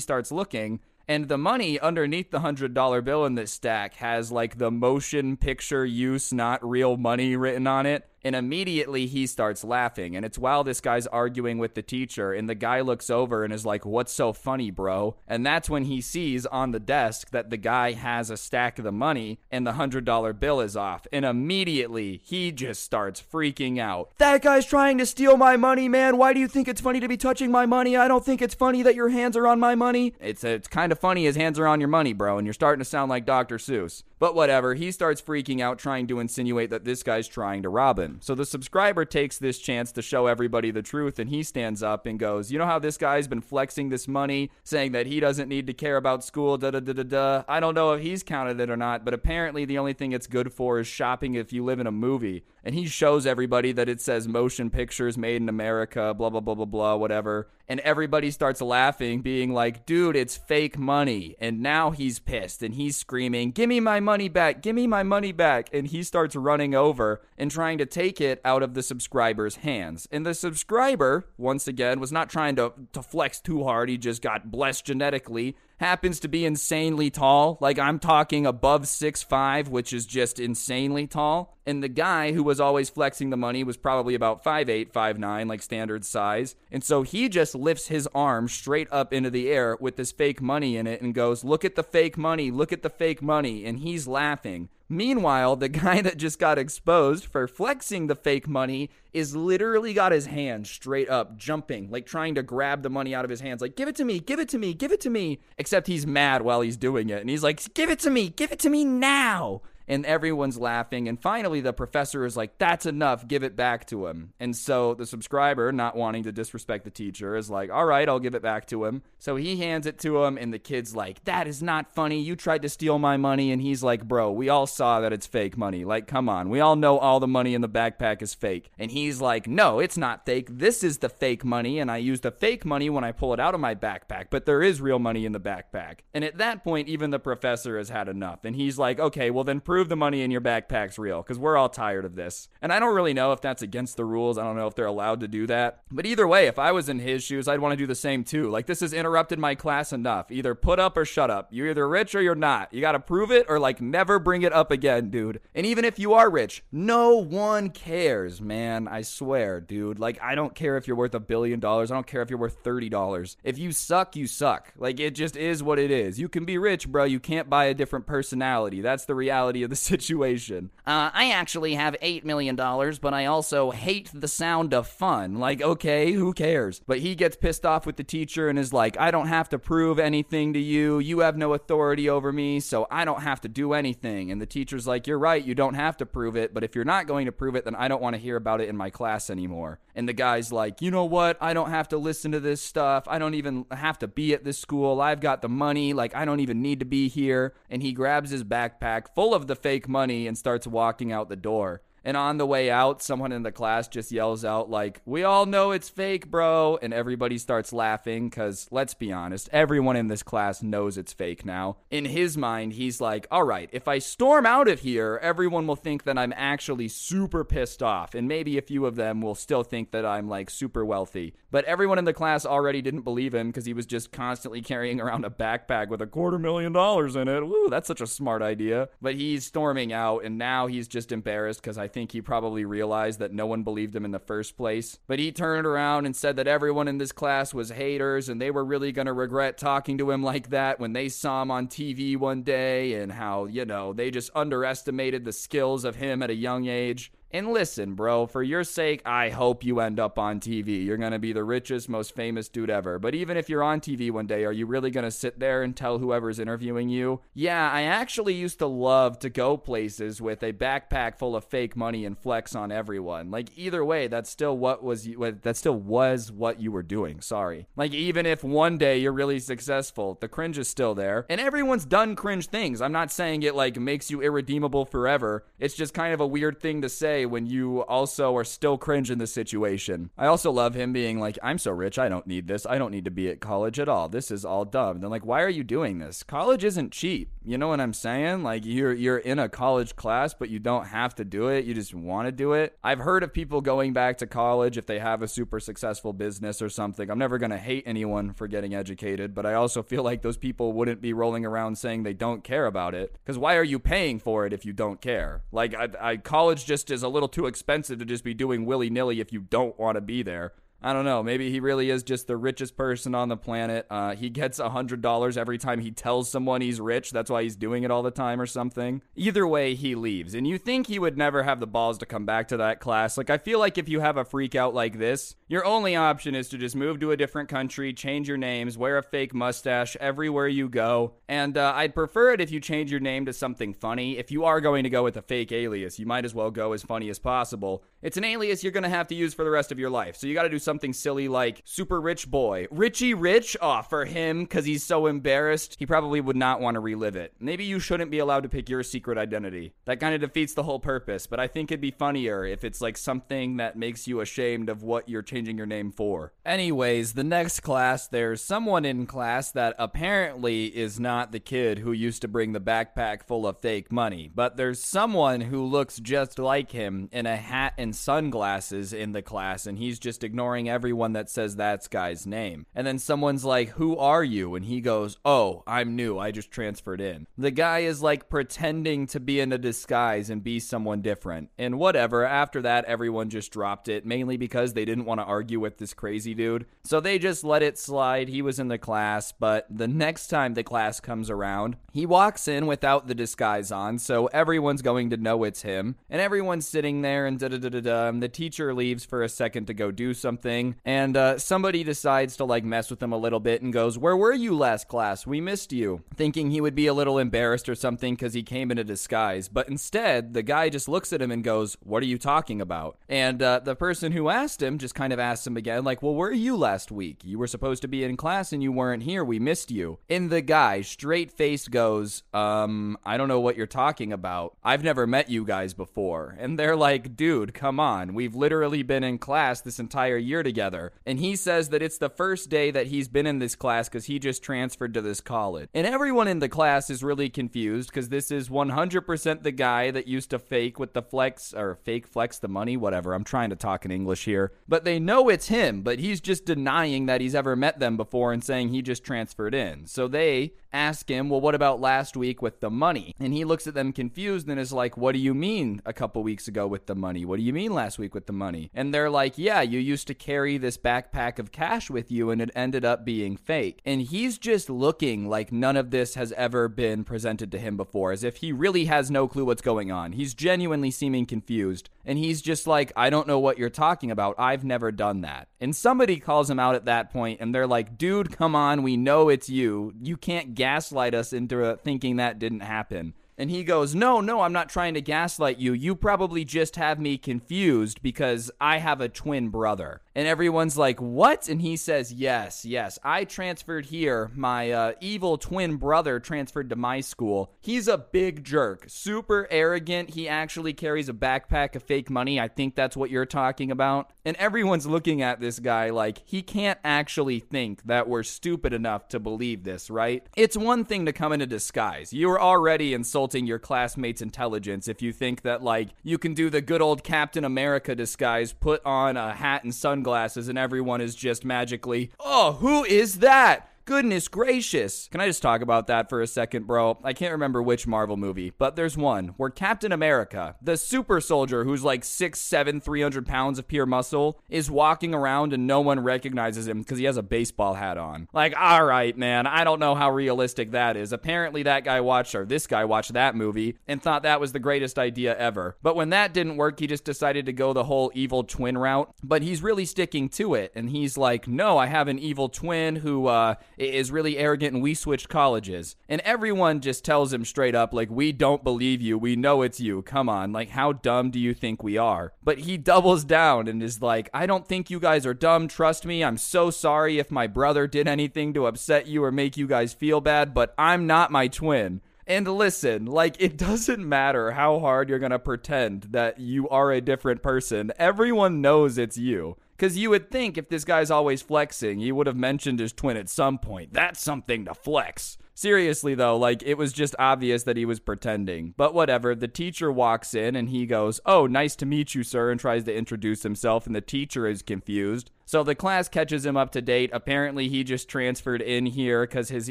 starts 0.00 0.32
looking. 0.32 0.80
And 1.10 1.26
the 1.26 1.38
money 1.38 1.80
underneath 1.80 2.30
the 2.30 2.40
$100 2.40 3.02
bill 3.02 3.24
in 3.24 3.34
this 3.34 3.50
stack 3.50 3.94
has 3.94 4.30
like 4.30 4.58
the 4.58 4.70
motion 4.70 5.38
picture 5.38 5.86
use, 5.86 6.34
not 6.34 6.62
real 6.62 6.98
money 6.98 7.34
written 7.34 7.66
on 7.66 7.86
it. 7.86 8.06
And 8.24 8.34
immediately 8.34 9.06
he 9.06 9.26
starts 9.26 9.64
laughing. 9.64 10.16
And 10.16 10.24
it's 10.24 10.38
while 10.38 10.64
this 10.64 10.80
guy's 10.80 11.06
arguing 11.06 11.58
with 11.58 11.74
the 11.74 11.82
teacher. 11.82 12.32
And 12.32 12.48
the 12.48 12.54
guy 12.54 12.80
looks 12.80 13.10
over 13.10 13.44
and 13.44 13.52
is 13.52 13.66
like, 13.66 13.84
What's 13.84 14.12
so 14.12 14.32
funny, 14.32 14.70
bro? 14.70 15.16
And 15.26 15.44
that's 15.44 15.70
when 15.70 15.84
he 15.84 16.00
sees 16.00 16.46
on 16.46 16.72
the 16.72 16.80
desk 16.80 17.30
that 17.30 17.50
the 17.50 17.56
guy 17.56 17.92
has 17.92 18.30
a 18.30 18.36
stack 18.36 18.78
of 18.78 18.84
the 18.84 18.92
money 18.92 19.40
and 19.50 19.66
the 19.66 19.72
$100 19.72 20.40
bill 20.40 20.60
is 20.60 20.76
off. 20.76 21.06
And 21.12 21.24
immediately 21.24 22.20
he 22.24 22.52
just 22.52 22.82
starts 22.82 23.22
freaking 23.22 23.78
out. 23.78 24.10
That 24.18 24.42
guy's 24.42 24.66
trying 24.66 24.98
to 24.98 25.06
steal 25.06 25.36
my 25.36 25.56
money, 25.56 25.88
man. 25.88 26.16
Why 26.16 26.32
do 26.32 26.40
you 26.40 26.48
think 26.48 26.68
it's 26.68 26.80
funny 26.80 27.00
to 27.00 27.08
be 27.08 27.16
touching 27.16 27.50
my 27.50 27.66
money? 27.66 27.96
I 27.96 28.08
don't 28.08 28.24
think 28.24 28.42
it's 28.42 28.54
funny 28.54 28.82
that 28.82 28.94
your 28.94 29.08
hands 29.08 29.36
are 29.36 29.46
on 29.46 29.60
my 29.60 29.74
money. 29.74 30.14
It's, 30.20 30.44
it's 30.44 30.68
kind 30.68 30.92
of 30.92 30.98
funny 30.98 31.24
his 31.24 31.36
hands 31.36 31.58
are 31.58 31.66
on 31.66 31.80
your 31.80 31.88
money, 31.88 32.12
bro. 32.12 32.38
And 32.38 32.46
you're 32.46 32.54
starting 32.54 32.80
to 32.80 32.84
sound 32.84 33.10
like 33.10 33.26
Dr. 33.26 33.58
Seuss. 33.58 34.02
But 34.18 34.34
whatever, 34.34 34.74
he 34.74 34.90
starts 34.90 35.22
freaking 35.22 35.60
out, 35.60 35.78
trying 35.78 36.06
to 36.08 36.20
insinuate 36.20 36.70
that 36.70 36.84
this 36.84 37.02
guy's 37.02 37.28
trying 37.28 37.62
to 37.62 37.68
rob 37.68 37.98
him. 37.98 38.18
So 38.20 38.34
the 38.34 38.44
subscriber 38.44 39.04
takes 39.04 39.38
this 39.38 39.58
chance 39.58 39.92
to 39.92 40.02
show 40.02 40.26
everybody 40.26 40.70
the 40.70 40.82
truth, 40.82 41.18
and 41.18 41.30
he 41.30 41.42
stands 41.42 41.82
up 41.82 42.06
and 42.06 42.18
goes, 42.18 42.50
You 42.50 42.58
know 42.58 42.66
how 42.66 42.78
this 42.78 42.96
guy's 42.96 43.28
been 43.28 43.40
flexing 43.40 43.88
this 43.88 44.08
money, 44.08 44.50
saying 44.64 44.92
that 44.92 45.06
he 45.06 45.20
doesn't 45.20 45.48
need 45.48 45.66
to 45.68 45.72
care 45.72 45.96
about 45.96 46.24
school, 46.24 46.58
da 46.58 46.70
da 46.70 46.80
da 46.80 46.92
da 46.92 47.02
da. 47.02 47.44
I 47.48 47.60
don't 47.60 47.74
know 47.74 47.92
if 47.92 48.02
he's 48.02 48.22
counted 48.22 48.60
it 48.60 48.70
or 48.70 48.76
not, 48.76 49.04
but 49.04 49.14
apparently 49.14 49.64
the 49.64 49.78
only 49.78 49.92
thing 49.92 50.12
it's 50.12 50.26
good 50.26 50.52
for 50.52 50.78
is 50.78 50.86
shopping 50.86 51.34
if 51.34 51.52
you 51.52 51.64
live 51.64 51.78
in 51.78 51.86
a 51.86 51.92
movie. 51.92 52.44
And 52.64 52.74
he 52.74 52.86
shows 52.86 53.26
everybody 53.26 53.72
that 53.72 53.88
it 53.88 54.00
says 54.00 54.28
motion 54.28 54.70
pictures 54.70 55.16
made 55.16 55.36
in 55.36 55.48
America, 55.48 56.12
blah, 56.14 56.30
blah, 56.30 56.40
blah, 56.40 56.54
blah, 56.54 56.64
blah, 56.64 56.96
whatever. 56.96 57.48
And 57.68 57.80
everybody 57.80 58.30
starts 58.30 58.60
laughing, 58.60 59.20
being 59.20 59.52
like, 59.52 59.84
dude, 59.86 60.16
it's 60.16 60.36
fake 60.36 60.78
money. 60.78 61.36
And 61.38 61.60
now 61.60 61.90
he's 61.90 62.18
pissed 62.18 62.62
and 62.62 62.74
he's 62.74 62.96
screaming, 62.96 63.52
Give 63.52 63.68
me 63.68 63.80
my 63.80 64.00
money 64.00 64.28
back, 64.28 64.62
give 64.62 64.74
me 64.74 64.86
my 64.86 65.02
money 65.02 65.32
back. 65.32 65.68
And 65.72 65.86
he 65.86 66.02
starts 66.02 66.34
running 66.34 66.74
over 66.74 67.22
and 67.36 67.50
trying 67.50 67.78
to 67.78 67.86
take 67.86 68.20
it 68.20 68.40
out 68.44 68.62
of 68.62 68.74
the 68.74 68.82
subscriber's 68.82 69.56
hands. 69.56 70.08
And 70.10 70.24
the 70.26 70.34
subscriber, 70.34 71.26
once 71.36 71.68
again, 71.68 72.00
was 72.00 72.12
not 72.12 72.30
trying 72.30 72.56
to, 72.56 72.72
to 72.92 73.02
flex 73.02 73.40
too 73.40 73.64
hard. 73.64 73.88
He 73.88 73.98
just 73.98 74.22
got 74.22 74.50
blessed 74.50 74.86
genetically 74.86 75.56
happens 75.78 76.20
to 76.20 76.28
be 76.28 76.44
insanely 76.44 77.10
tall. 77.10 77.58
Like 77.60 77.78
I'm 77.78 77.98
talking 77.98 78.46
above 78.46 78.86
six 78.86 79.22
five, 79.22 79.68
which 79.68 79.92
is 79.92 80.06
just 80.06 80.38
insanely 80.38 81.06
tall. 81.06 81.56
And 81.66 81.82
the 81.82 81.88
guy 81.88 82.32
who 82.32 82.42
was 82.42 82.60
always 82.60 82.88
flexing 82.88 83.28
the 83.28 83.36
money 83.36 83.62
was 83.62 83.76
probably 83.76 84.14
about 84.14 84.42
5'8, 84.42 84.90
5'9, 84.90 85.48
like 85.50 85.60
standard 85.60 86.02
size. 86.02 86.54
And 86.72 86.82
so 86.82 87.02
he 87.02 87.28
just 87.28 87.54
lifts 87.54 87.88
his 87.88 88.08
arm 88.14 88.48
straight 88.48 88.88
up 88.90 89.12
into 89.12 89.28
the 89.28 89.50
air 89.50 89.76
with 89.78 89.96
this 89.96 90.10
fake 90.10 90.40
money 90.40 90.78
in 90.78 90.86
it 90.86 91.02
and 91.02 91.14
goes, 91.14 91.44
Look 91.44 91.66
at 91.66 91.74
the 91.74 91.82
fake 91.82 92.16
money, 92.16 92.50
look 92.50 92.72
at 92.72 92.82
the 92.82 92.88
fake 92.88 93.20
money. 93.20 93.66
And 93.66 93.80
he's 93.80 94.06
laughing. 94.06 94.70
Meanwhile, 94.88 95.56
the 95.56 95.68
guy 95.68 96.00
that 96.00 96.16
just 96.16 96.38
got 96.38 96.58
exposed 96.58 97.26
for 97.26 97.46
flexing 97.46 98.06
the 98.06 98.14
fake 98.14 98.48
money 98.48 98.88
is 99.12 99.36
literally 99.36 99.92
got 99.92 100.12
his 100.12 100.26
hand 100.26 100.66
straight 100.66 101.10
up, 101.10 101.36
jumping, 101.36 101.90
like 101.90 102.06
trying 102.06 102.34
to 102.36 102.42
grab 102.42 102.82
the 102.82 102.88
money 102.88 103.14
out 103.14 103.24
of 103.24 103.30
his 103.30 103.40
hands, 103.40 103.60
like, 103.60 103.76
give 103.76 103.88
it 103.88 103.96
to 103.96 104.04
me, 104.04 104.18
give 104.18 104.40
it 104.40 104.48
to 104.48 104.58
me, 104.58 104.72
give 104.72 104.90
it 104.90 105.00
to 105.02 105.10
me. 105.10 105.40
Except 105.58 105.86
he's 105.86 106.06
mad 106.06 106.40
while 106.40 106.62
he's 106.62 106.78
doing 106.78 107.10
it. 107.10 107.20
And 107.20 107.28
he's 107.28 107.42
like, 107.42 107.74
give 107.74 107.90
it 107.90 107.98
to 108.00 108.10
me, 108.10 108.30
give 108.30 108.50
it 108.50 108.58
to 108.60 108.70
me 108.70 108.84
now 108.84 109.60
and 109.88 110.04
everyone's 110.06 110.58
laughing. 110.58 111.08
And 111.08 111.20
finally, 111.20 111.60
the 111.60 111.72
professor 111.72 112.24
is 112.24 112.36
like, 112.36 112.58
That's 112.58 112.86
enough, 112.86 113.26
give 113.26 113.42
it 113.42 113.56
back 113.56 113.86
to 113.86 114.06
him. 114.06 114.34
And 114.38 114.54
so 114.54 114.94
the 114.94 115.06
subscriber, 115.06 115.72
not 115.72 115.96
wanting 115.96 116.24
to 116.24 116.32
disrespect 116.32 116.84
the 116.84 116.90
teacher, 116.90 117.34
is 117.34 117.50
like, 117.50 117.70
All 117.70 117.86
right, 117.86 118.08
I'll 118.08 118.20
give 118.20 118.34
it 118.34 118.42
back 118.42 118.66
to 118.66 118.84
him. 118.84 119.02
So 119.18 119.36
he 119.36 119.56
hands 119.56 119.86
it 119.86 119.98
to 120.00 120.22
him, 120.24 120.36
and 120.38 120.52
the 120.52 120.58
kid's 120.58 120.94
like, 120.94 121.24
That 121.24 121.48
is 121.48 121.62
not 121.62 121.94
funny. 121.94 122.20
You 122.20 122.36
tried 122.36 122.62
to 122.62 122.68
steal 122.68 122.98
my 122.98 123.16
money. 123.16 123.50
And 123.50 123.62
he's 123.62 123.82
like, 123.82 124.06
Bro, 124.06 124.32
we 124.32 124.48
all 124.48 124.66
saw 124.66 125.00
that 125.00 125.12
it's 125.12 125.26
fake 125.26 125.56
money. 125.56 125.84
Like, 125.84 126.06
come 126.06 126.28
on. 126.28 126.50
We 126.50 126.60
all 126.60 126.76
know 126.76 126.98
all 126.98 127.18
the 127.18 127.26
money 127.26 127.54
in 127.54 127.62
the 127.62 127.68
backpack 127.68 128.20
is 128.20 128.34
fake. 128.34 128.70
And 128.78 128.90
he's 128.90 129.20
like, 129.20 129.48
No, 129.48 129.78
it's 129.78 129.96
not 129.96 130.26
fake. 130.26 130.48
This 130.50 130.84
is 130.84 130.98
the 130.98 131.08
fake 131.08 131.44
money. 131.44 131.78
And 131.78 131.90
I 131.90 131.96
use 131.96 132.20
the 132.20 132.30
fake 132.30 132.64
money 132.64 132.90
when 132.90 133.04
I 133.04 133.12
pull 133.12 133.32
it 133.32 133.40
out 133.40 133.54
of 133.54 133.60
my 133.60 133.74
backpack, 133.74 134.26
but 134.30 134.44
there 134.44 134.62
is 134.62 134.80
real 134.80 134.98
money 134.98 135.24
in 135.24 135.32
the 135.32 135.40
backpack. 135.40 136.00
And 136.12 136.24
at 136.24 136.38
that 136.38 136.62
point, 136.62 136.88
even 136.88 137.10
the 137.10 137.18
professor 137.18 137.78
has 137.78 137.88
had 137.88 138.08
enough. 138.08 138.44
And 138.44 138.54
he's 138.54 138.78
like, 138.78 139.00
Okay, 139.00 139.30
well, 139.30 139.44
then 139.44 139.60
prove 139.60 139.77
the 139.86 139.96
money 139.96 140.22
in 140.22 140.30
your 140.30 140.40
backpack's 140.40 140.98
real 140.98 141.22
because 141.22 141.38
we're 141.38 141.56
all 141.56 141.68
tired 141.68 142.04
of 142.04 142.14
this. 142.14 142.48
And 142.60 142.72
I 142.72 142.80
don't 142.80 142.94
really 142.94 143.14
know 143.14 143.32
if 143.32 143.40
that's 143.40 143.62
against 143.62 143.96
the 143.96 144.04
rules. 144.04 144.38
I 144.38 144.42
don't 144.42 144.56
know 144.56 144.66
if 144.66 144.74
they're 144.74 144.86
allowed 144.86 145.20
to 145.20 145.28
do 145.28 145.46
that. 145.46 145.82
But 145.90 146.06
either 146.06 146.26
way, 146.26 146.46
if 146.46 146.58
I 146.58 146.72
was 146.72 146.88
in 146.88 146.98
his 146.98 147.22
shoes, 147.22 147.46
I'd 147.46 147.60
want 147.60 147.72
to 147.72 147.76
do 147.76 147.86
the 147.86 147.94
same 147.94 148.24
too. 148.24 148.48
Like, 148.48 148.66
this 148.66 148.80
has 148.80 148.92
interrupted 148.92 149.38
my 149.38 149.54
class 149.54 149.92
enough. 149.92 150.30
Either 150.30 150.54
put 150.54 150.78
up 150.78 150.96
or 150.96 151.04
shut 151.04 151.30
up. 151.30 151.48
You're 151.50 151.70
either 151.70 151.88
rich 151.88 152.14
or 152.14 152.22
you're 152.22 152.34
not. 152.34 152.72
You 152.72 152.80
got 152.80 152.92
to 152.92 153.00
prove 153.00 153.30
it 153.30 153.46
or, 153.48 153.58
like, 153.58 153.80
never 153.80 154.18
bring 154.18 154.42
it 154.42 154.52
up 154.52 154.70
again, 154.70 155.10
dude. 155.10 155.40
And 155.54 155.66
even 155.66 155.84
if 155.84 155.98
you 155.98 156.14
are 156.14 156.30
rich, 156.30 156.64
no 156.72 157.16
one 157.16 157.70
cares, 157.70 158.40
man. 158.40 158.88
I 158.88 159.02
swear, 159.02 159.60
dude. 159.60 159.98
Like, 159.98 160.20
I 160.22 160.34
don't 160.34 160.54
care 160.54 160.76
if 160.76 160.88
you're 160.88 160.96
worth 160.96 161.14
a 161.14 161.20
billion 161.20 161.60
dollars. 161.60 161.90
I 161.90 161.94
don't 161.94 162.06
care 162.06 162.22
if 162.22 162.30
you're 162.30 162.38
worth 162.38 162.62
$30. 162.64 163.36
If 163.44 163.58
you 163.58 163.72
suck, 163.72 164.16
you 164.16 164.26
suck. 164.26 164.72
Like, 164.76 165.00
it 165.00 165.14
just 165.14 165.36
is 165.36 165.62
what 165.62 165.78
it 165.78 165.90
is. 165.90 166.18
You 166.18 166.28
can 166.28 166.44
be 166.44 166.58
rich, 166.58 166.88
bro. 166.88 167.04
You 167.04 167.20
can't 167.20 167.50
buy 167.50 167.66
a 167.66 167.74
different 167.74 168.06
personality. 168.06 168.80
That's 168.80 169.04
the 169.04 169.14
reality 169.14 169.62
of 169.62 169.67
the 169.68 169.76
situation. 169.88 170.70
Uh, 170.86 171.10
I 171.12 171.30
actually 171.30 171.74
have 171.74 171.96
$8 172.02 172.24
million, 172.24 172.56
but 172.56 173.14
I 173.14 173.26
also 173.26 173.70
hate 173.70 174.10
the 174.12 174.28
sound 174.28 174.74
of 174.74 174.86
fun. 174.86 175.36
Like, 175.36 175.60
okay, 175.62 176.12
who 176.12 176.32
cares? 176.32 176.80
But 176.86 177.00
he 177.00 177.14
gets 177.14 177.36
pissed 177.36 177.66
off 177.66 177.86
with 177.86 177.96
the 177.96 178.04
teacher 178.04 178.48
and 178.48 178.58
is 178.58 178.72
like, 178.72 178.98
I 178.98 179.10
don't 179.10 179.28
have 179.28 179.48
to 179.50 179.58
prove 179.58 179.98
anything 179.98 180.52
to 180.54 180.58
you. 180.58 180.98
You 180.98 181.20
have 181.20 181.36
no 181.36 181.54
authority 181.54 182.08
over 182.08 182.32
me, 182.32 182.60
so 182.60 182.86
I 182.90 183.04
don't 183.04 183.22
have 183.22 183.40
to 183.42 183.48
do 183.48 183.72
anything. 183.72 184.30
And 184.30 184.40
the 184.40 184.46
teacher's 184.46 184.86
like, 184.86 185.06
You're 185.06 185.18
right, 185.18 185.44
you 185.44 185.54
don't 185.54 185.74
have 185.74 185.96
to 185.98 186.06
prove 186.06 186.36
it, 186.36 186.54
but 186.54 186.64
if 186.64 186.74
you're 186.74 186.84
not 186.84 187.06
going 187.06 187.26
to 187.26 187.32
prove 187.32 187.54
it, 187.54 187.64
then 187.64 187.74
I 187.74 187.88
don't 187.88 188.02
want 188.02 188.14
to 188.16 188.20
hear 188.20 188.36
about 188.36 188.60
it 188.60 188.68
in 188.68 188.76
my 188.76 188.90
class 188.90 189.30
anymore. 189.30 189.78
And 189.94 190.08
the 190.08 190.12
guy's 190.12 190.52
like, 190.52 190.80
You 190.80 190.90
know 190.90 191.04
what? 191.04 191.36
I 191.40 191.54
don't 191.54 191.70
have 191.70 191.88
to 191.88 191.98
listen 191.98 192.32
to 192.32 192.40
this 192.40 192.60
stuff. 192.60 193.04
I 193.06 193.18
don't 193.18 193.34
even 193.34 193.66
have 193.70 193.98
to 193.98 194.08
be 194.08 194.32
at 194.32 194.44
this 194.44 194.58
school. 194.58 195.00
I've 195.00 195.20
got 195.20 195.42
the 195.42 195.48
money. 195.48 195.92
Like, 195.92 196.14
I 196.14 196.24
don't 196.24 196.40
even 196.40 196.62
need 196.62 196.78
to 196.80 196.84
be 196.84 197.08
here. 197.08 197.54
And 197.68 197.82
he 197.82 197.92
grabs 197.92 198.30
his 198.30 198.44
backpack 198.44 199.14
full 199.14 199.34
of 199.34 199.46
the 199.46 199.56
fake 199.62 199.88
money 199.88 200.26
and 200.26 200.36
starts 200.36 200.66
walking 200.66 201.12
out 201.12 201.28
the 201.28 201.36
door. 201.36 201.82
And 202.04 202.16
on 202.16 202.38
the 202.38 202.46
way 202.46 202.70
out, 202.70 203.02
someone 203.02 203.32
in 203.32 203.42
the 203.42 203.52
class 203.52 203.88
just 203.88 204.12
yells 204.12 204.44
out, 204.44 204.70
like, 204.70 205.00
We 205.04 205.24
all 205.24 205.46
know 205.46 205.70
it's 205.70 205.88
fake, 205.88 206.30
bro. 206.30 206.78
And 206.80 206.94
everybody 206.94 207.38
starts 207.38 207.72
laughing 207.72 208.28
because, 208.28 208.66
let's 208.70 208.94
be 208.94 209.12
honest, 209.12 209.48
everyone 209.52 209.96
in 209.96 210.08
this 210.08 210.22
class 210.22 210.62
knows 210.62 210.96
it's 210.96 211.12
fake 211.12 211.44
now. 211.44 211.76
In 211.90 212.04
his 212.04 212.36
mind, 212.36 212.74
he's 212.74 213.00
like, 213.00 213.26
All 213.30 213.44
right, 213.44 213.68
if 213.72 213.88
I 213.88 213.98
storm 213.98 214.46
out 214.46 214.68
of 214.68 214.80
here, 214.80 215.18
everyone 215.22 215.66
will 215.66 215.76
think 215.76 216.04
that 216.04 216.18
I'm 216.18 216.32
actually 216.36 216.88
super 216.88 217.44
pissed 217.44 217.82
off. 217.82 218.14
And 218.14 218.28
maybe 218.28 218.58
a 218.58 218.62
few 218.62 218.86
of 218.86 218.96
them 218.96 219.20
will 219.20 219.34
still 219.34 219.62
think 219.62 219.90
that 219.90 220.06
I'm 220.06 220.28
like 220.28 220.50
super 220.50 220.84
wealthy. 220.84 221.34
But 221.50 221.64
everyone 221.64 221.98
in 221.98 222.04
the 222.04 222.12
class 222.12 222.44
already 222.44 222.82
didn't 222.82 223.02
believe 223.02 223.34
him 223.34 223.48
because 223.48 223.66
he 223.66 223.72
was 223.72 223.86
just 223.86 224.12
constantly 224.12 224.60
carrying 224.68 225.00
around 225.00 225.24
a 225.24 225.30
backpack 225.30 225.88
with 225.88 226.02
a 226.02 226.06
quarter 226.06 226.38
million 226.38 226.72
dollars 226.72 227.16
in 227.16 227.28
it. 227.28 227.46
Woo, 227.46 227.68
that's 227.68 227.88
such 227.88 228.00
a 228.00 228.06
smart 228.06 228.42
idea. 228.42 228.88
But 229.00 229.14
he's 229.14 229.46
storming 229.46 229.92
out, 229.92 230.24
and 230.24 230.38
now 230.38 230.66
he's 230.66 230.88
just 230.88 231.12
embarrassed 231.12 231.60
because 231.62 231.78
I 231.78 231.88
think 231.88 231.97
he 232.06 232.20
probably 232.20 232.64
realized 232.64 233.18
that 233.18 233.32
no 233.32 233.46
one 233.46 233.62
believed 233.62 233.94
him 233.94 234.04
in 234.04 234.10
the 234.10 234.18
first 234.18 234.56
place. 234.56 234.98
But 235.06 235.18
he 235.18 235.32
turned 235.32 235.66
around 235.66 236.06
and 236.06 236.14
said 236.14 236.36
that 236.36 236.46
everyone 236.46 236.88
in 236.88 236.98
this 236.98 237.12
class 237.12 237.52
was 237.52 237.70
haters 237.70 238.28
and 238.28 238.40
they 238.40 238.50
were 238.50 238.64
really 238.64 238.92
going 238.92 239.06
to 239.06 239.12
regret 239.12 239.58
talking 239.58 239.98
to 239.98 240.10
him 240.10 240.22
like 240.22 240.50
that 240.50 240.78
when 240.78 240.92
they 240.92 241.08
saw 241.08 241.42
him 241.42 241.50
on 241.50 241.68
TV 241.68 242.16
one 242.16 242.42
day 242.42 242.94
and 242.94 243.12
how, 243.12 243.46
you 243.46 243.64
know, 243.64 243.92
they 243.92 244.10
just 244.10 244.30
underestimated 244.34 245.24
the 245.24 245.32
skills 245.32 245.84
of 245.84 245.96
him 245.96 246.22
at 246.22 246.30
a 246.30 246.34
young 246.34 246.66
age. 246.66 247.12
And 247.30 247.52
listen, 247.52 247.94
bro, 247.94 248.26
for 248.26 248.42
your 248.42 248.64
sake, 248.64 249.02
I 249.04 249.28
hope 249.28 249.62
you 249.62 249.80
end 249.80 250.00
up 250.00 250.18
on 250.18 250.40
TV. 250.40 250.84
You're 250.84 250.96
going 250.96 251.12
to 251.12 251.18
be 251.18 251.32
the 251.32 251.44
richest, 251.44 251.88
most 251.88 252.14
famous 252.14 252.48
dude 252.48 252.70
ever. 252.70 252.98
But 252.98 253.14
even 253.14 253.36
if 253.36 253.50
you're 253.50 253.62
on 253.62 253.80
TV 253.80 254.10
one 254.10 254.26
day, 254.26 254.46
are 254.46 254.52
you 254.52 254.64
really 254.64 254.90
going 254.90 255.04
to 255.04 255.10
sit 255.10 255.38
there 255.38 255.62
and 255.62 255.76
tell 255.76 255.98
whoever's 255.98 256.38
interviewing 256.38 256.88
you? 256.88 257.20
Yeah, 257.34 257.70
I 257.70 257.82
actually 257.82 258.32
used 258.32 258.58
to 258.60 258.66
love 258.66 259.18
to 259.18 259.28
go 259.28 259.58
places 259.58 260.22
with 260.22 260.42
a 260.42 260.54
backpack 260.54 261.18
full 261.18 261.36
of 261.36 261.44
fake 261.44 261.76
money 261.76 262.06
and 262.06 262.16
flex 262.16 262.54
on 262.54 262.72
everyone. 262.72 263.30
Like 263.30 263.50
either 263.56 263.84
way, 263.84 264.06
that's 264.06 264.30
still 264.30 264.56
what 264.56 264.82
was 264.82 265.06
that 265.42 265.56
still 265.56 265.76
was 265.76 266.32
what 266.32 266.60
you 266.60 266.72
were 266.72 266.82
doing. 266.82 267.20
Sorry. 267.20 267.66
Like 267.76 267.92
even 267.92 268.24
if 268.24 268.42
one 268.42 268.78
day 268.78 268.98
you're 268.98 269.12
really 269.12 269.38
successful, 269.38 270.16
the 270.18 270.28
cringe 270.28 270.56
is 270.56 270.68
still 270.68 270.94
there. 270.94 271.26
And 271.28 271.40
everyone's 271.40 271.84
done 271.84 272.16
cringe 272.16 272.46
things. 272.46 272.80
I'm 272.80 272.92
not 272.92 273.12
saying 273.12 273.42
it 273.42 273.54
like 273.54 273.76
makes 273.78 274.10
you 274.10 274.22
irredeemable 274.22 274.86
forever. 274.86 275.44
It's 275.58 275.74
just 275.74 275.92
kind 275.92 276.14
of 276.14 276.20
a 276.20 276.26
weird 276.26 276.60
thing 276.60 276.80
to 276.82 276.88
say 276.88 277.17
when 277.26 277.46
you 277.46 277.80
also 277.82 278.36
are 278.36 278.44
still 278.44 278.78
cringe 278.78 279.10
in 279.10 279.18
the 279.18 279.26
situation. 279.26 280.10
I 280.16 280.26
also 280.26 280.52
love 280.52 280.74
him 280.74 280.92
being 280.92 281.18
like, 281.18 281.38
I'm 281.42 281.58
so 281.58 281.72
rich, 281.72 281.98
I 281.98 282.08
don't 282.08 282.26
need 282.26 282.46
this. 282.46 282.66
I 282.66 282.78
don't 282.78 282.92
need 282.92 283.06
to 283.06 283.10
be 283.10 283.28
at 283.28 283.40
college 283.40 283.80
at 283.80 283.88
all. 283.88 284.08
This 284.08 284.30
is 284.30 284.44
all 284.44 284.64
dumb. 284.64 284.98
And 284.98 285.10
like, 285.10 285.26
why 285.26 285.42
are 285.42 285.48
you 285.48 285.64
doing 285.64 285.98
this? 285.98 286.22
College 286.22 286.64
isn't 286.64 286.92
cheap. 286.92 287.32
You 287.44 287.58
know 287.58 287.68
what 287.68 287.80
I'm 287.80 287.94
saying? 287.94 288.42
Like 288.42 288.64
you're 288.64 288.92
you're 288.92 289.18
in 289.18 289.38
a 289.38 289.48
college 289.48 289.96
class, 289.96 290.34
but 290.34 290.50
you 290.50 290.58
don't 290.58 290.86
have 290.86 291.14
to 291.16 291.24
do 291.24 291.48
it. 291.48 291.64
You 291.64 291.74
just 291.74 291.94
want 291.94 292.28
to 292.28 292.32
do 292.32 292.52
it. 292.52 292.78
I've 292.84 292.98
heard 292.98 293.22
of 293.22 293.32
people 293.32 293.60
going 293.62 293.92
back 293.92 294.18
to 294.18 294.26
college 294.26 294.76
if 294.76 294.86
they 294.86 294.98
have 294.98 295.22
a 295.22 295.28
super 295.28 295.58
successful 295.58 296.12
business 296.12 296.60
or 296.60 296.68
something. 296.68 297.10
I'm 297.10 297.18
never 297.18 297.38
to 297.50 297.58
hate 297.58 297.84
anyone 297.86 298.32
for 298.32 298.48
getting 298.48 298.74
educated, 298.74 299.34
but 299.34 299.46
I 299.46 299.54
also 299.54 299.82
feel 299.82 300.02
like 300.02 300.22
those 300.22 300.36
people 300.36 300.72
wouldn't 300.72 301.00
be 301.00 301.12
rolling 301.12 301.44
around 301.44 301.76
saying 301.76 302.02
they 302.02 302.14
don't 302.14 302.44
care 302.44 302.66
about 302.66 302.94
it. 302.94 303.16
Because 303.24 303.38
why 303.38 303.56
are 303.56 303.64
you 303.64 303.78
paying 303.78 304.18
for 304.18 304.46
it 304.46 304.52
if 304.52 304.64
you 304.64 304.72
don't 304.72 305.00
care? 305.00 305.42
Like, 305.52 305.74
I, 305.74 305.88
I, 306.00 306.16
college 306.16 306.64
just 306.64 306.90
is 306.90 307.02
a 307.02 307.07
little 307.08 307.28
too 307.28 307.46
expensive 307.46 307.98
to 307.98 308.04
just 308.04 308.24
be 308.24 308.34
doing 308.34 308.64
willy 308.66 308.90
nilly 308.90 309.20
if 309.20 309.32
you 309.32 309.40
don't 309.40 309.78
want 309.78 309.96
to 309.96 310.00
be 310.00 310.22
there. 310.22 310.52
I 310.80 310.92
don't 310.92 311.04
know. 311.04 311.24
Maybe 311.24 311.50
he 311.50 311.58
really 311.58 311.90
is 311.90 312.04
just 312.04 312.28
the 312.28 312.36
richest 312.36 312.76
person 312.76 313.12
on 313.12 313.28
the 313.28 313.36
planet. 313.36 313.86
Uh, 313.90 314.14
he 314.14 314.30
gets 314.30 314.60
a 314.60 314.68
$100 314.68 315.36
every 315.36 315.58
time 315.58 315.80
he 315.80 315.90
tells 315.90 316.30
someone 316.30 316.60
he's 316.60 316.80
rich. 316.80 317.10
That's 317.10 317.30
why 317.30 317.42
he's 317.42 317.56
doing 317.56 317.82
it 317.82 317.90
all 317.90 318.04
the 318.04 318.12
time 318.12 318.40
or 318.40 318.46
something. 318.46 319.02
Either 319.16 319.44
way, 319.44 319.74
he 319.74 319.96
leaves. 319.96 320.34
And 320.34 320.46
you 320.46 320.56
think 320.56 320.86
he 320.86 321.00
would 321.00 321.18
never 321.18 321.42
have 321.42 321.58
the 321.58 321.66
balls 321.66 321.98
to 321.98 322.06
come 322.06 322.26
back 322.26 322.46
to 322.48 322.56
that 322.58 322.78
class. 322.78 323.18
Like, 323.18 323.28
I 323.28 323.38
feel 323.38 323.58
like 323.58 323.76
if 323.76 323.88
you 323.88 323.98
have 323.98 324.16
a 324.16 324.24
freak 324.24 324.54
out 324.54 324.72
like 324.72 324.98
this, 324.98 325.34
your 325.48 325.64
only 325.64 325.96
option 325.96 326.36
is 326.36 326.48
to 326.50 326.58
just 326.58 326.76
move 326.76 327.00
to 327.00 327.10
a 327.10 327.16
different 327.16 327.48
country, 327.48 327.92
change 327.92 328.28
your 328.28 328.36
names, 328.36 328.78
wear 328.78 328.98
a 328.98 329.02
fake 329.02 329.34
mustache 329.34 329.96
everywhere 329.98 330.46
you 330.46 330.68
go. 330.68 331.14
And 331.28 331.58
uh, 331.58 331.72
I'd 331.74 331.94
prefer 331.94 332.30
it 332.30 332.40
if 332.40 332.52
you 332.52 332.60
change 332.60 332.92
your 332.92 333.00
name 333.00 333.26
to 333.26 333.32
something 333.32 333.74
funny. 333.74 334.16
If 334.16 334.30
you 334.30 334.44
are 334.44 334.60
going 334.60 334.84
to 334.84 334.90
go 334.90 335.02
with 335.02 335.16
a 335.16 335.22
fake 335.22 335.50
alias, 335.50 335.98
you 335.98 336.06
might 336.06 336.24
as 336.24 336.34
well 336.34 336.52
go 336.52 336.72
as 336.72 336.84
funny 336.84 337.10
as 337.10 337.18
possible. 337.18 337.82
It's 338.00 338.16
an 338.16 338.24
alias 338.24 338.62
you're 338.62 338.70
going 338.70 338.84
to 338.84 338.88
have 338.88 339.08
to 339.08 339.16
use 339.16 339.34
for 339.34 339.42
the 339.42 339.50
rest 339.50 339.72
of 339.72 339.78
your 339.80 339.90
life. 339.90 340.16
So 340.16 340.28
you 340.28 340.34
got 340.34 340.44
to 340.44 340.48
do 340.48 340.58
something 340.68 340.92
silly 340.92 341.28
like 341.28 341.62
super 341.64 341.98
rich 341.98 342.30
boy. 342.30 342.66
Richie 342.70 343.14
Rich? 343.14 343.56
Oh, 343.62 343.80
for 343.80 344.04
him, 344.04 344.42
because 344.42 344.66
he's 344.66 344.84
so 344.84 345.06
embarrassed, 345.06 345.76
he 345.78 345.86
probably 345.86 346.20
would 346.20 346.36
not 346.36 346.60
want 346.60 346.74
to 346.74 346.80
relive 346.80 347.16
it. 347.16 347.32
Maybe 347.40 347.64
you 347.64 347.80
shouldn't 347.80 348.10
be 348.10 348.18
allowed 348.18 348.42
to 348.42 348.50
pick 348.50 348.68
your 348.68 348.82
secret 348.82 349.16
identity. 349.16 349.72
That 349.86 349.98
kind 349.98 350.14
of 350.14 350.20
defeats 350.20 350.52
the 350.52 350.64
whole 350.64 350.78
purpose, 350.78 351.26
but 351.26 351.40
I 351.40 351.46
think 351.46 351.70
it'd 351.70 351.80
be 351.80 351.90
funnier 351.90 352.44
if 352.44 352.64
it's 352.64 352.82
like 352.82 352.98
something 352.98 353.56
that 353.56 353.78
makes 353.78 354.06
you 354.06 354.20
ashamed 354.20 354.68
of 354.68 354.82
what 354.82 355.08
you're 355.08 355.22
changing 355.22 355.56
your 355.56 355.66
name 355.66 355.90
for. 355.90 356.34
Anyways, 356.44 357.14
the 357.14 357.24
next 357.24 357.60
class, 357.60 358.06
there's 358.06 358.42
someone 358.42 358.84
in 358.84 359.06
class 359.06 359.50
that 359.52 359.74
apparently 359.78 360.66
is 360.66 361.00
not 361.00 361.32
the 361.32 361.40
kid 361.40 361.78
who 361.78 361.92
used 361.92 362.20
to 362.20 362.28
bring 362.28 362.52
the 362.52 362.60
backpack 362.60 363.22
full 363.22 363.46
of 363.46 363.58
fake 363.58 363.90
money, 363.90 364.30
but 364.34 364.58
there's 364.58 364.84
someone 364.84 365.40
who 365.40 365.64
looks 365.64 365.98
just 365.98 366.38
like 366.38 366.72
him 366.72 367.08
in 367.10 367.24
a 367.24 367.36
hat 367.36 367.72
and 367.78 367.96
sunglasses 367.96 368.92
in 368.92 369.12
the 369.12 369.22
class, 369.22 369.66
and 369.66 369.78
he's 369.78 369.98
just 369.98 370.24
ignoring 370.24 370.57
everyone 370.66 371.08
everyone 371.08 371.12
that 371.12 371.30
says 371.30 371.54
that's 371.54 371.86
guy's 371.86 372.26
name. 372.26 372.66
And 372.74 372.86
then 372.86 372.98
someone's 372.98 373.44
like, 373.44 373.68
Who 373.70 373.96
are 373.98 374.24
you? 374.24 374.54
And 374.54 374.64
he 374.64 374.80
goes, 374.80 375.16
Oh, 375.24 375.62
I'm 375.66 375.96
new. 375.96 376.18
I 376.18 376.30
just 376.30 376.50
transferred 376.50 377.00
in. 377.00 377.26
The 377.36 377.50
guy 377.50 377.80
is 377.80 378.02
like 378.02 378.28
pretending 378.28 379.06
to 379.08 379.20
be 379.20 379.38
in 379.38 379.52
a 379.52 379.58
disguise 379.58 380.28
and 380.28 380.42
be 380.42 380.58
someone 380.58 381.02
different. 381.02 381.50
And 381.58 381.78
whatever. 381.78 382.24
After 382.24 382.62
that, 382.62 382.84
everyone 382.86 383.30
just 383.30 383.52
dropped 383.52 383.88
it, 383.88 384.04
mainly 384.04 384.36
because 384.36 384.72
they 384.72 384.84
didn't 384.84 385.04
want 385.04 385.20
to 385.20 385.24
argue 385.24 385.60
with 385.60 385.78
this 385.78 385.94
crazy 385.94 386.34
dude. 386.34 386.66
So 386.84 387.00
they 387.00 387.18
just 387.18 387.44
let 387.44 387.62
it 387.62 387.78
slide. 387.78 388.28
He 388.28 388.42
was 388.42 388.58
in 388.58 388.68
the 388.68 388.78
class, 388.78 389.30
but 389.30 389.66
the 389.70 389.88
next 389.88 390.28
time 390.28 390.54
the 390.54 390.64
class 390.64 391.00
comes 391.00 391.30
around, 391.30 391.76
he 391.92 392.06
walks 392.06 392.48
in 392.48 392.66
without 392.66 393.06
the 393.06 393.14
disguise 393.14 393.70
on, 393.70 393.98
so 393.98 394.26
everyone's 394.28 394.82
going 394.82 395.10
to 395.10 395.16
know 395.16 395.44
it's 395.44 395.62
him. 395.62 395.96
And 396.10 396.20
everyone's 396.20 396.66
sitting 396.66 397.02
there 397.02 397.26
and 397.26 397.38
da 397.38 397.48
da 397.48 397.58
da 397.58 397.68
da 397.68 397.80
da. 397.80 398.10
The 398.18 398.28
teacher 398.28 398.74
leaves 398.74 399.04
for 399.04 399.22
a 399.22 399.28
second 399.28 399.66
to 399.66 399.74
go 399.74 399.90
do 399.90 400.14
something 400.14 400.47
and 400.48 401.16
uh, 401.16 401.38
somebody 401.38 401.84
decides 401.84 402.36
to 402.36 402.44
like 402.44 402.64
mess 402.64 402.90
with 402.90 403.02
him 403.02 403.12
a 403.12 403.18
little 403.18 403.40
bit 403.40 403.62
and 403.62 403.72
goes, 403.72 403.98
"Where 403.98 404.16
were 404.16 404.32
you 404.32 404.56
last 404.56 404.88
class? 404.88 405.26
We 405.26 405.40
missed 405.40 405.72
you." 405.72 406.02
Thinking 406.14 406.50
he 406.50 406.60
would 406.60 406.74
be 406.74 406.86
a 406.86 406.94
little 406.94 407.18
embarrassed 407.18 407.68
or 407.68 407.74
something 407.74 408.14
because 408.14 408.34
he 408.34 408.42
came 408.42 408.70
in 408.70 408.78
a 408.78 408.84
disguise, 408.84 409.48
but 409.48 409.68
instead 409.68 410.34
the 410.34 410.42
guy 410.42 410.68
just 410.68 410.88
looks 410.88 411.12
at 411.12 411.22
him 411.22 411.30
and 411.30 411.42
goes, 411.42 411.76
"What 411.82 412.02
are 412.02 412.06
you 412.06 412.18
talking 412.18 412.60
about?" 412.60 412.98
And 413.08 413.42
uh, 413.42 413.60
the 413.60 413.74
person 413.74 414.12
who 414.12 414.28
asked 414.28 414.62
him 414.62 414.78
just 414.78 414.94
kind 414.94 415.12
of 415.12 415.18
asks 415.18 415.46
him 415.46 415.56
again, 415.56 415.84
like, 415.84 416.02
"Well, 416.02 416.14
where 416.14 416.28
were 416.28 416.34
you 416.34 416.56
last 416.56 416.92
week? 416.92 417.22
You 417.24 417.38
were 417.38 417.46
supposed 417.46 417.82
to 417.82 417.88
be 417.88 418.04
in 418.04 418.16
class 418.16 418.52
and 418.52 418.62
you 418.62 418.70
weren't 418.70 419.02
here. 419.02 419.24
We 419.24 419.38
missed 419.38 419.70
you." 419.70 419.98
And 420.08 420.30
the 420.30 420.42
guy, 420.42 420.82
straight 420.82 421.30
face, 421.30 421.68
goes, 421.68 422.22
"Um, 422.34 422.98
I 423.04 423.16
don't 423.16 423.28
know 423.28 423.40
what 423.40 423.56
you're 423.56 423.66
talking 423.66 424.12
about. 424.12 424.56
I've 424.62 424.84
never 424.84 425.06
met 425.06 425.30
you 425.30 425.44
guys 425.44 425.74
before." 425.74 426.36
And 426.38 426.58
they're 426.58 426.76
like, 426.76 427.16
"Dude, 427.16 427.54
come 427.54 427.80
on. 427.80 428.14
We've 428.14 428.34
literally 428.34 428.82
been 428.82 429.04
in 429.04 429.18
class 429.18 429.60
this 429.60 429.78
entire 429.78 430.16
year 430.18 430.37
together." 430.42 430.68
together. 430.68 430.92
And 431.06 431.18
he 431.18 431.36
says 431.36 431.68
that 431.70 431.82
it's 431.82 431.98
the 431.98 432.10
first 432.10 432.50
day 432.50 432.70
that 432.70 432.88
he's 432.88 433.08
been 433.08 433.26
in 433.26 433.38
this 433.38 433.54
class 433.54 433.88
because 433.88 434.06
he 434.06 434.18
just 434.18 434.42
transferred 434.42 434.94
to 434.94 435.00
this 435.00 435.20
college. 435.20 435.68
And 435.74 435.86
everyone 435.86 436.28
in 436.28 436.40
the 436.40 436.48
class 436.48 436.90
is 436.90 437.02
really 437.02 437.28
confused 437.28 437.90
because 437.90 438.08
this 438.08 438.30
is 438.30 438.48
100% 438.48 439.42
the 439.42 439.52
guy 439.52 439.90
that 439.90 440.06
used 440.06 440.30
to 440.30 440.38
fake 440.38 440.78
with 440.78 440.94
the 440.94 441.02
flex 441.02 441.54
or 441.54 441.76
fake 441.84 442.06
flex 442.06 442.38
the 442.38 442.48
money, 442.48 442.76
whatever. 442.76 443.14
I'm 443.14 443.24
trying 443.24 443.50
to 443.50 443.56
talk 443.56 443.84
in 443.84 443.90
English 443.90 444.24
here. 444.24 444.52
But 444.66 444.84
they 444.84 444.98
know 444.98 445.28
it's 445.28 445.48
him, 445.48 445.82
but 445.82 445.98
he's 445.98 446.20
just 446.20 446.44
denying 446.44 447.06
that 447.06 447.20
he's 447.20 447.34
ever 447.34 447.56
met 447.56 447.78
them 447.78 447.96
before 447.96 448.32
and 448.32 448.42
saying 448.42 448.68
he 448.68 448.82
just 448.82 449.04
transferred 449.04 449.54
in. 449.54 449.86
So 449.86 450.08
they 450.08 450.52
ask 450.72 451.08
him, 451.08 451.28
Well, 451.28 451.40
what 451.40 451.54
about 451.54 451.80
last 451.80 452.16
week 452.16 452.42
with 452.42 452.60
the 452.60 452.70
money? 452.70 453.14
And 453.18 453.32
he 453.32 453.44
looks 453.44 453.66
at 453.66 453.74
them 453.74 453.92
confused 453.92 454.48
and 454.48 454.60
is 454.60 454.72
like, 454.72 454.96
What 454.96 455.12
do 455.12 455.18
you 455.18 455.34
mean 455.34 455.80
a 455.84 455.92
couple 455.92 456.22
weeks 456.22 456.48
ago 456.48 456.66
with 456.66 456.86
the 456.86 456.94
money? 456.94 457.24
What 457.24 457.36
do 457.36 457.42
you 457.42 457.52
mean 457.52 457.72
last 457.72 457.98
week 457.98 458.14
with 458.14 458.26
the 458.26 458.32
money? 458.32 458.70
And 458.74 458.92
they're 458.92 459.10
like, 459.10 459.38
Yeah, 459.38 459.62
you 459.62 459.78
used 459.78 460.06
to 460.08 460.14
carry 460.28 460.58
this 460.58 460.76
backpack 460.76 461.38
of 461.38 461.50
cash 461.50 461.88
with 461.88 462.12
you 462.12 462.28
and 462.28 462.42
it 462.42 462.50
ended 462.54 462.84
up 462.84 463.02
being 463.02 463.34
fake. 463.34 463.80
And 463.86 464.02
he's 464.02 464.36
just 464.36 464.68
looking 464.68 465.26
like 465.26 465.50
none 465.50 465.74
of 465.74 465.90
this 465.90 466.16
has 466.16 466.32
ever 466.32 466.68
been 466.68 467.02
presented 467.02 467.50
to 467.52 467.58
him 467.58 467.78
before, 467.78 468.12
as 468.12 468.22
if 468.22 468.36
he 468.36 468.52
really 468.52 468.84
has 468.84 469.10
no 469.10 469.26
clue 469.26 469.46
what's 469.46 469.62
going 469.62 469.90
on. 469.90 470.12
He's 470.12 470.34
genuinely 470.34 470.90
seeming 470.90 471.24
confused. 471.24 471.88
And 472.04 472.18
he's 472.18 472.42
just 472.42 472.66
like, 472.66 472.92
I 472.94 473.08
don't 473.08 473.26
know 473.26 473.38
what 473.38 473.56
you're 473.56 473.70
talking 473.70 474.10
about. 474.10 474.34
I've 474.36 474.64
never 474.64 474.92
done 474.92 475.22
that. 475.22 475.48
And 475.62 475.74
somebody 475.74 476.20
calls 476.20 476.50
him 476.50 476.60
out 476.60 476.74
at 476.74 476.84
that 476.84 477.10
point 477.10 477.40
and 477.40 477.54
they're 477.54 477.66
like, 477.66 477.96
Dude, 477.96 478.36
come 478.36 478.54
on. 478.54 478.82
We 478.82 478.98
know 478.98 479.30
it's 479.30 479.48
you. 479.48 479.94
You 479.98 480.18
can't 480.18 480.54
gaslight 480.54 481.14
us 481.14 481.32
into 481.32 481.78
thinking 481.82 482.16
that 482.16 482.38
didn't 482.38 482.60
happen. 482.60 483.14
And 483.38 483.50
he 483.50 483.62
goes, 483.62 483.94
No, 483.94 484.20
no, 484.20 484.40
I'm 484.40 484.52
not 484.52 484.68
trying 484.68 484.94
to 484.94 485.00
gaslight 485.00 485.58
you. 485.58 485.72
You 485.72 485.94
probably 485.94 486.44
just 486.44 486.74
have 486.74 486.98
me 486.98 487.16
confused 487.16 488.02
because 488.02 488.50
I 488.60 488.78
have 488.78 489.00
a 489.00 489.08
twin 489.08 489.48
brother. 489.48 490.02
And 490.16 490.26
everyone's 490.26 490.76
like, 490.76 491.00
What? 491.00 491.48
And 491.48 491.62
he 491.62 491.76
says, 491.76 492.12
Yes, 492.12 492.64
yes. 492.64 492.98
I 493.04 493.22
transferred 493.24 493.86
here. 493.86 494.32
My 494.34 494.72
uh, 494.72 494.92
evil 495.00 495.38
twin 495.38 495.76
brother 495.76 496.18
transferred 496.18 496.68
to 496.70 496.76
my 496.76 497.00
school. 497.00 497.54
He's 497.60 497.86
a 497.86 497.96
big 497.96 498.42
jerk, 498.42 498.86
super 498.88 499.46
arrogant. 499.50 500.10
He 500.10 500.28
actually 500.28 500.72
carries 500.72 501.08
a 501.08 501.14
backpack 501.14 501.76
of 501.76 501.84
fake 501.84 502.10
money. 502.10 502.40
I 502.40 502.48
think 502.48 502.74
that's 502.74 502.96
what 502.96 503.10
you're 503.10 503.24
talking 503.24 503.70
about. 503.70 504.10
And 504.24 504.36
everyone's 504.36 504.86
looking 504.86 505.22
at 505.22 505.40
this 505.40 505.60
guy 505.60 505.90
like 505.90 506.22
he 506.24 506.42
can't 506.42 506.80
actually 506.82 507.38
think 507.38 507.84
that 507.84 508.08
we're 508.08 508.24
stupid 508.24 508.72
enough 508.72 509.08
to 509.08 509.20
believe 509.20 509.62
this, 509.62 509.90
right? 509.90 510.26
It's 510.36 510.56
one 510.56 510.84
thing 510.84 511.06
to 511.06 511.12
come 511.12 511.32
in 511.32 511.40
a 511.40 511.46
disguise. 511.46 512.12
You're 512.12 512.40
already 512.40 512.92
insulting 513.28 513.46
your 513.46 513.58
classmates' 513.58 514.22
intelligence 514.22 514.88
if 514.88 515.02
you 515.02 515.12
think 515.12 515.42
that, 515.42 515.62
like, 515.62 515.90
you 516.02 516.16
can 516.16 516.32
do 516.32 516.48
the 516.48 516.62
good 516.62 516.80
old 516.80 517.04
Captain 517.04 517.44
America 517.44 517.94
disguise, 517.94 518.54
put 518.54 518.82
on 518.86 519.18
a 519.18 519.34
hat 519.34 519.64
and 519.64 519.74
sunglasses, 519.74 520.48
and 520.48 520.56
everyone 520.56 521.02
is 521.02 521.14
just 521.14 521.44
magically, 521.44 522.10
oh, 522.18 522.52
who 522.54 522.84
is 522.84 523.18
that? 523.18 523.68
Goodness 523.88 524.28
gracious. 524.28 525.08
Can 525.10 525.22
I 525.22 525.26
just 525.28 525.40
talk 525.40 525.62
about 525.62 525.86
that 525.86 526.10
for 526.10 526.20
a 526.20 526.26
second, 526.26 526.66
bro? 526.66 526.98
I 527.02 527.14
can't 527.14 527.32
remember 527.32 527.62
which 527.62 527.86
Marvel 527.86 528.18
movie, 528.18 528.50
but 528.50 528.76
there's 528.76 528.98
one 528.98 529.28
where 529.38 529.48
Captain 529.48 529.92
America, 529.92 530.56
the 530.60 530.76
super 530.76 531.22
soldier 531.22 531.64
who's 531.64 531.82
like 531.82 532.02
6'7, 532.02 532.82
300 532.82 533.24
pounds 533.26 533.58
of 533.58 533.66
pure 533.66 533.86
muscle, 533.86 534.42
is 534.50 534.70
walking 534.70 535.14
around 535.14 535.54
and 535.54 535.66
no 535.66 535.80
one 535.80 536.00
recognizes 536.00 536.68
him 536.68 536.80
because 536.80 536.98
he 536.98 537.06
has 537.06 537.16
a 537.16 537.22
baseball 537.22 537.72
hat 537.72 537.96
on. 537.96 538.28
Like, 538.34 538.54
all 538.58 538.84
right, 538.84 539.16
man, 539.16 539.46
I 539.46 539.64
don't 539.64 539.80
know 539.80 539.94
how 539.94 540.10
realistic 540.10 540.72
that 540.72 540.98
is. 540.98 541.14
Apparently, 541.14 541.62
that 541.62 541.84
guy 541.84 542.02
watched, 542.02 542.34
or 542.34 542.44
this 542.44 542.66
guy 542.66 542.84
watched 542.84 543.14
that 543.14 543.36
movie 543.36 543.78
and 543.88 544.02
thought 544.02 544.22
that 544.24 544.38
was 544.38 544.52
the 544.52 544.58
greatest 544.58 544.98
idea 544.98 545.34
ever. 545.38 545.78
But 545.82 545.96
when 545.96 546.10
that 546.10 546.34
didn't 546.34 546.58
work, 546.58 546.78
he 546.78 546.86
just 546.86 547.04
decided 547.04 547.46
to 547.46 547.54
go 547.54 547.72
the 547.72 547.84
whole 547.84 548.12
evil 548.14 548.44
twin 548.44 548.76
route. 548.76 549.10
But 549.22 549.40
he's 549.40 549.62
really 549.62 549.86
sticking 549.86 550.28
to 550.28 550.52
it. 550.52 550.72
And 550.74 550.90
he's 550.90 551.16
like, 551.16 551.48
no, 551.48 551.78
I 551.78 551.86
have 551.86 552.08
an 552.08 552.18
evil 552.18 552.50
twin 552.50 552.96
who, 552.96 553.28
uh, 553.28 553.54
is 553.80 554.10
really 554.10 554.38
arrogant 554.38 554.74
and 554.74 554.82
we 554.82 554.94
switched 554.94 555.28
colleges. 555.28 555.96
And 556.08 556.20
everyone 556.22 556.80
just 556.80 557.04
tells 557.04 557.32
him 557.32 557.44
straight 557.44 557.74
up, 557.74 557.92
like, 557.92 558.10
we 558.10 558.32
don't 558.32 558.64
believe 558.64 559.00
you. 559.00 559.18
We 559.18 559.36
know 559.36 559.62
it's 559.62 559.80
you. 559.80 560.02
Come 560.02 560.28
on. 560.28 560.52
Like, 560.52 560.70
how 560.70 560.92
dumb 560.92 561.30
do 561.30 561.38
you 561.38 561.54
think 561.54 561.82
we 561.82 561.96
are? 561.96 562.32
But 562.42 562.58
he 562.58 562.76
doubles 562.76 563.24
down 563.24 563.68
and 563.68 563.82
is 563.82 564.02
like, 564.02 564.28
I 564.34 564.46
don't 564.46 564.66
think 564.66 564.90
you 564.90 565.00
guys 565.00 565.24
are 565.26 565.34
dumb. 565.34 565.68
Trust 565.68 566.04
me. 566.04 566.24
I'm 566.24 566.38
so 566.38 566.70
sorry 566.70 567.18
if 567.18 567.30
my 567.30 567.46
brother 567.46 567.86
did 567.86 568.08
anything 568.08 568.52
to 568.54 568.66
upset 568.66 569.06
you 569.06 569.22
or 569.22 569.32
make 569.32 569.56
you 569.56 569.66
guys 569.66 569.92
feel 569.92 570.20
bad, 570.20 570.54
but 570.54 570.74
I'm 570.76 571.06
not 571.06 571.30
my 571.30 571.48
twin. 571.48 572.00
And 572.26 572.46
listen, 572.46 573.06
like, 573.06 573.36
it 573.40 573.56
doesn't 573.56 574.06
matter 574.06 574.50
how 574.50 574.80
hard 574.80 575.08
you're 575.08 575.18
gonna 575.18 575.38
pretend 575.38 576.08
that 576.10 576.38
you 576.38 576.68
are 576.68 576.92
a 576.92 577.00
different 577.00 577.42
person. 577.42 577.90
Everyone 577.98 578.60
knows 578.60 578.98
it's 578.98 579.16
you. 579.16 579.56
Because 579.78 579.96
you 579.96 580.10
would 580.10 580.28
think 580.28 580.58
if 580.58 580.68
this 580.68 580.84
guy's 580.84 581.10
always 581.10 581.40
flexing, 581.40 582.00
he 582.00 582.10
would 582.10 582.26
have 582.26 582.36
mentioned 582.36 582.80
his 582.80 582.92
twin 582.92 583.16
at 583.16 583.28
some 583.28 583.58
point. 583.58 583.92
That's 583.92 584.20
something 584.20 584.64
to 584.64 584.74
flex. 584.74 585.38
Seriously, 585.58 586.14
though, 586.14 586.36
like 586.36 586.62
it 586.62 586.78
was 586.78 586.92
just 586.92 587.16
obvious 587.18 587.64
that 587.64 587.76
he 587.76 587.84
was 587.84 587.98
pretending. 587.98 588.74
But 588.76 588.94
whatever, 588.94 589.34
the 589.34 589.48
teacher 589.48 589.90
walks 589.90 590.32
in 590.32 590.54
and 590.54 590.68
he 590.68 590.86
goes, 590.86 591.18
Oh, 591.26 591.48
nice 591.48 591.74
to 591.74 591.84
meet 591.84 592.14
you, 592.14 592.22
sir, 592.22 592.52
and 592.52 592.60
tries 592.60 592.84
to 592.84 592.94
introduce 592.94 593.42
himself, 593.42 593.84
and 593.84 593.92
the 593.92 594.00
teacher 594.00 594.46
is 594.46 594.62
confused. 594.62 595.32
So 595.46 595.64
the 595.64 595.74
class 595.74 596.08
catches 596.08 596.46
him 596.46 596.56
up 596.56 596.70
to 596.72 596.80
date. 596.80 597.10
Apparently, 597.12 597.68
he 597.68 597.82
just 597.82 598.08
transferred 598.08 598.62
in 598.62 598.86
here 598.86 599.26
because 599.26 599.48
his 599.48 599.68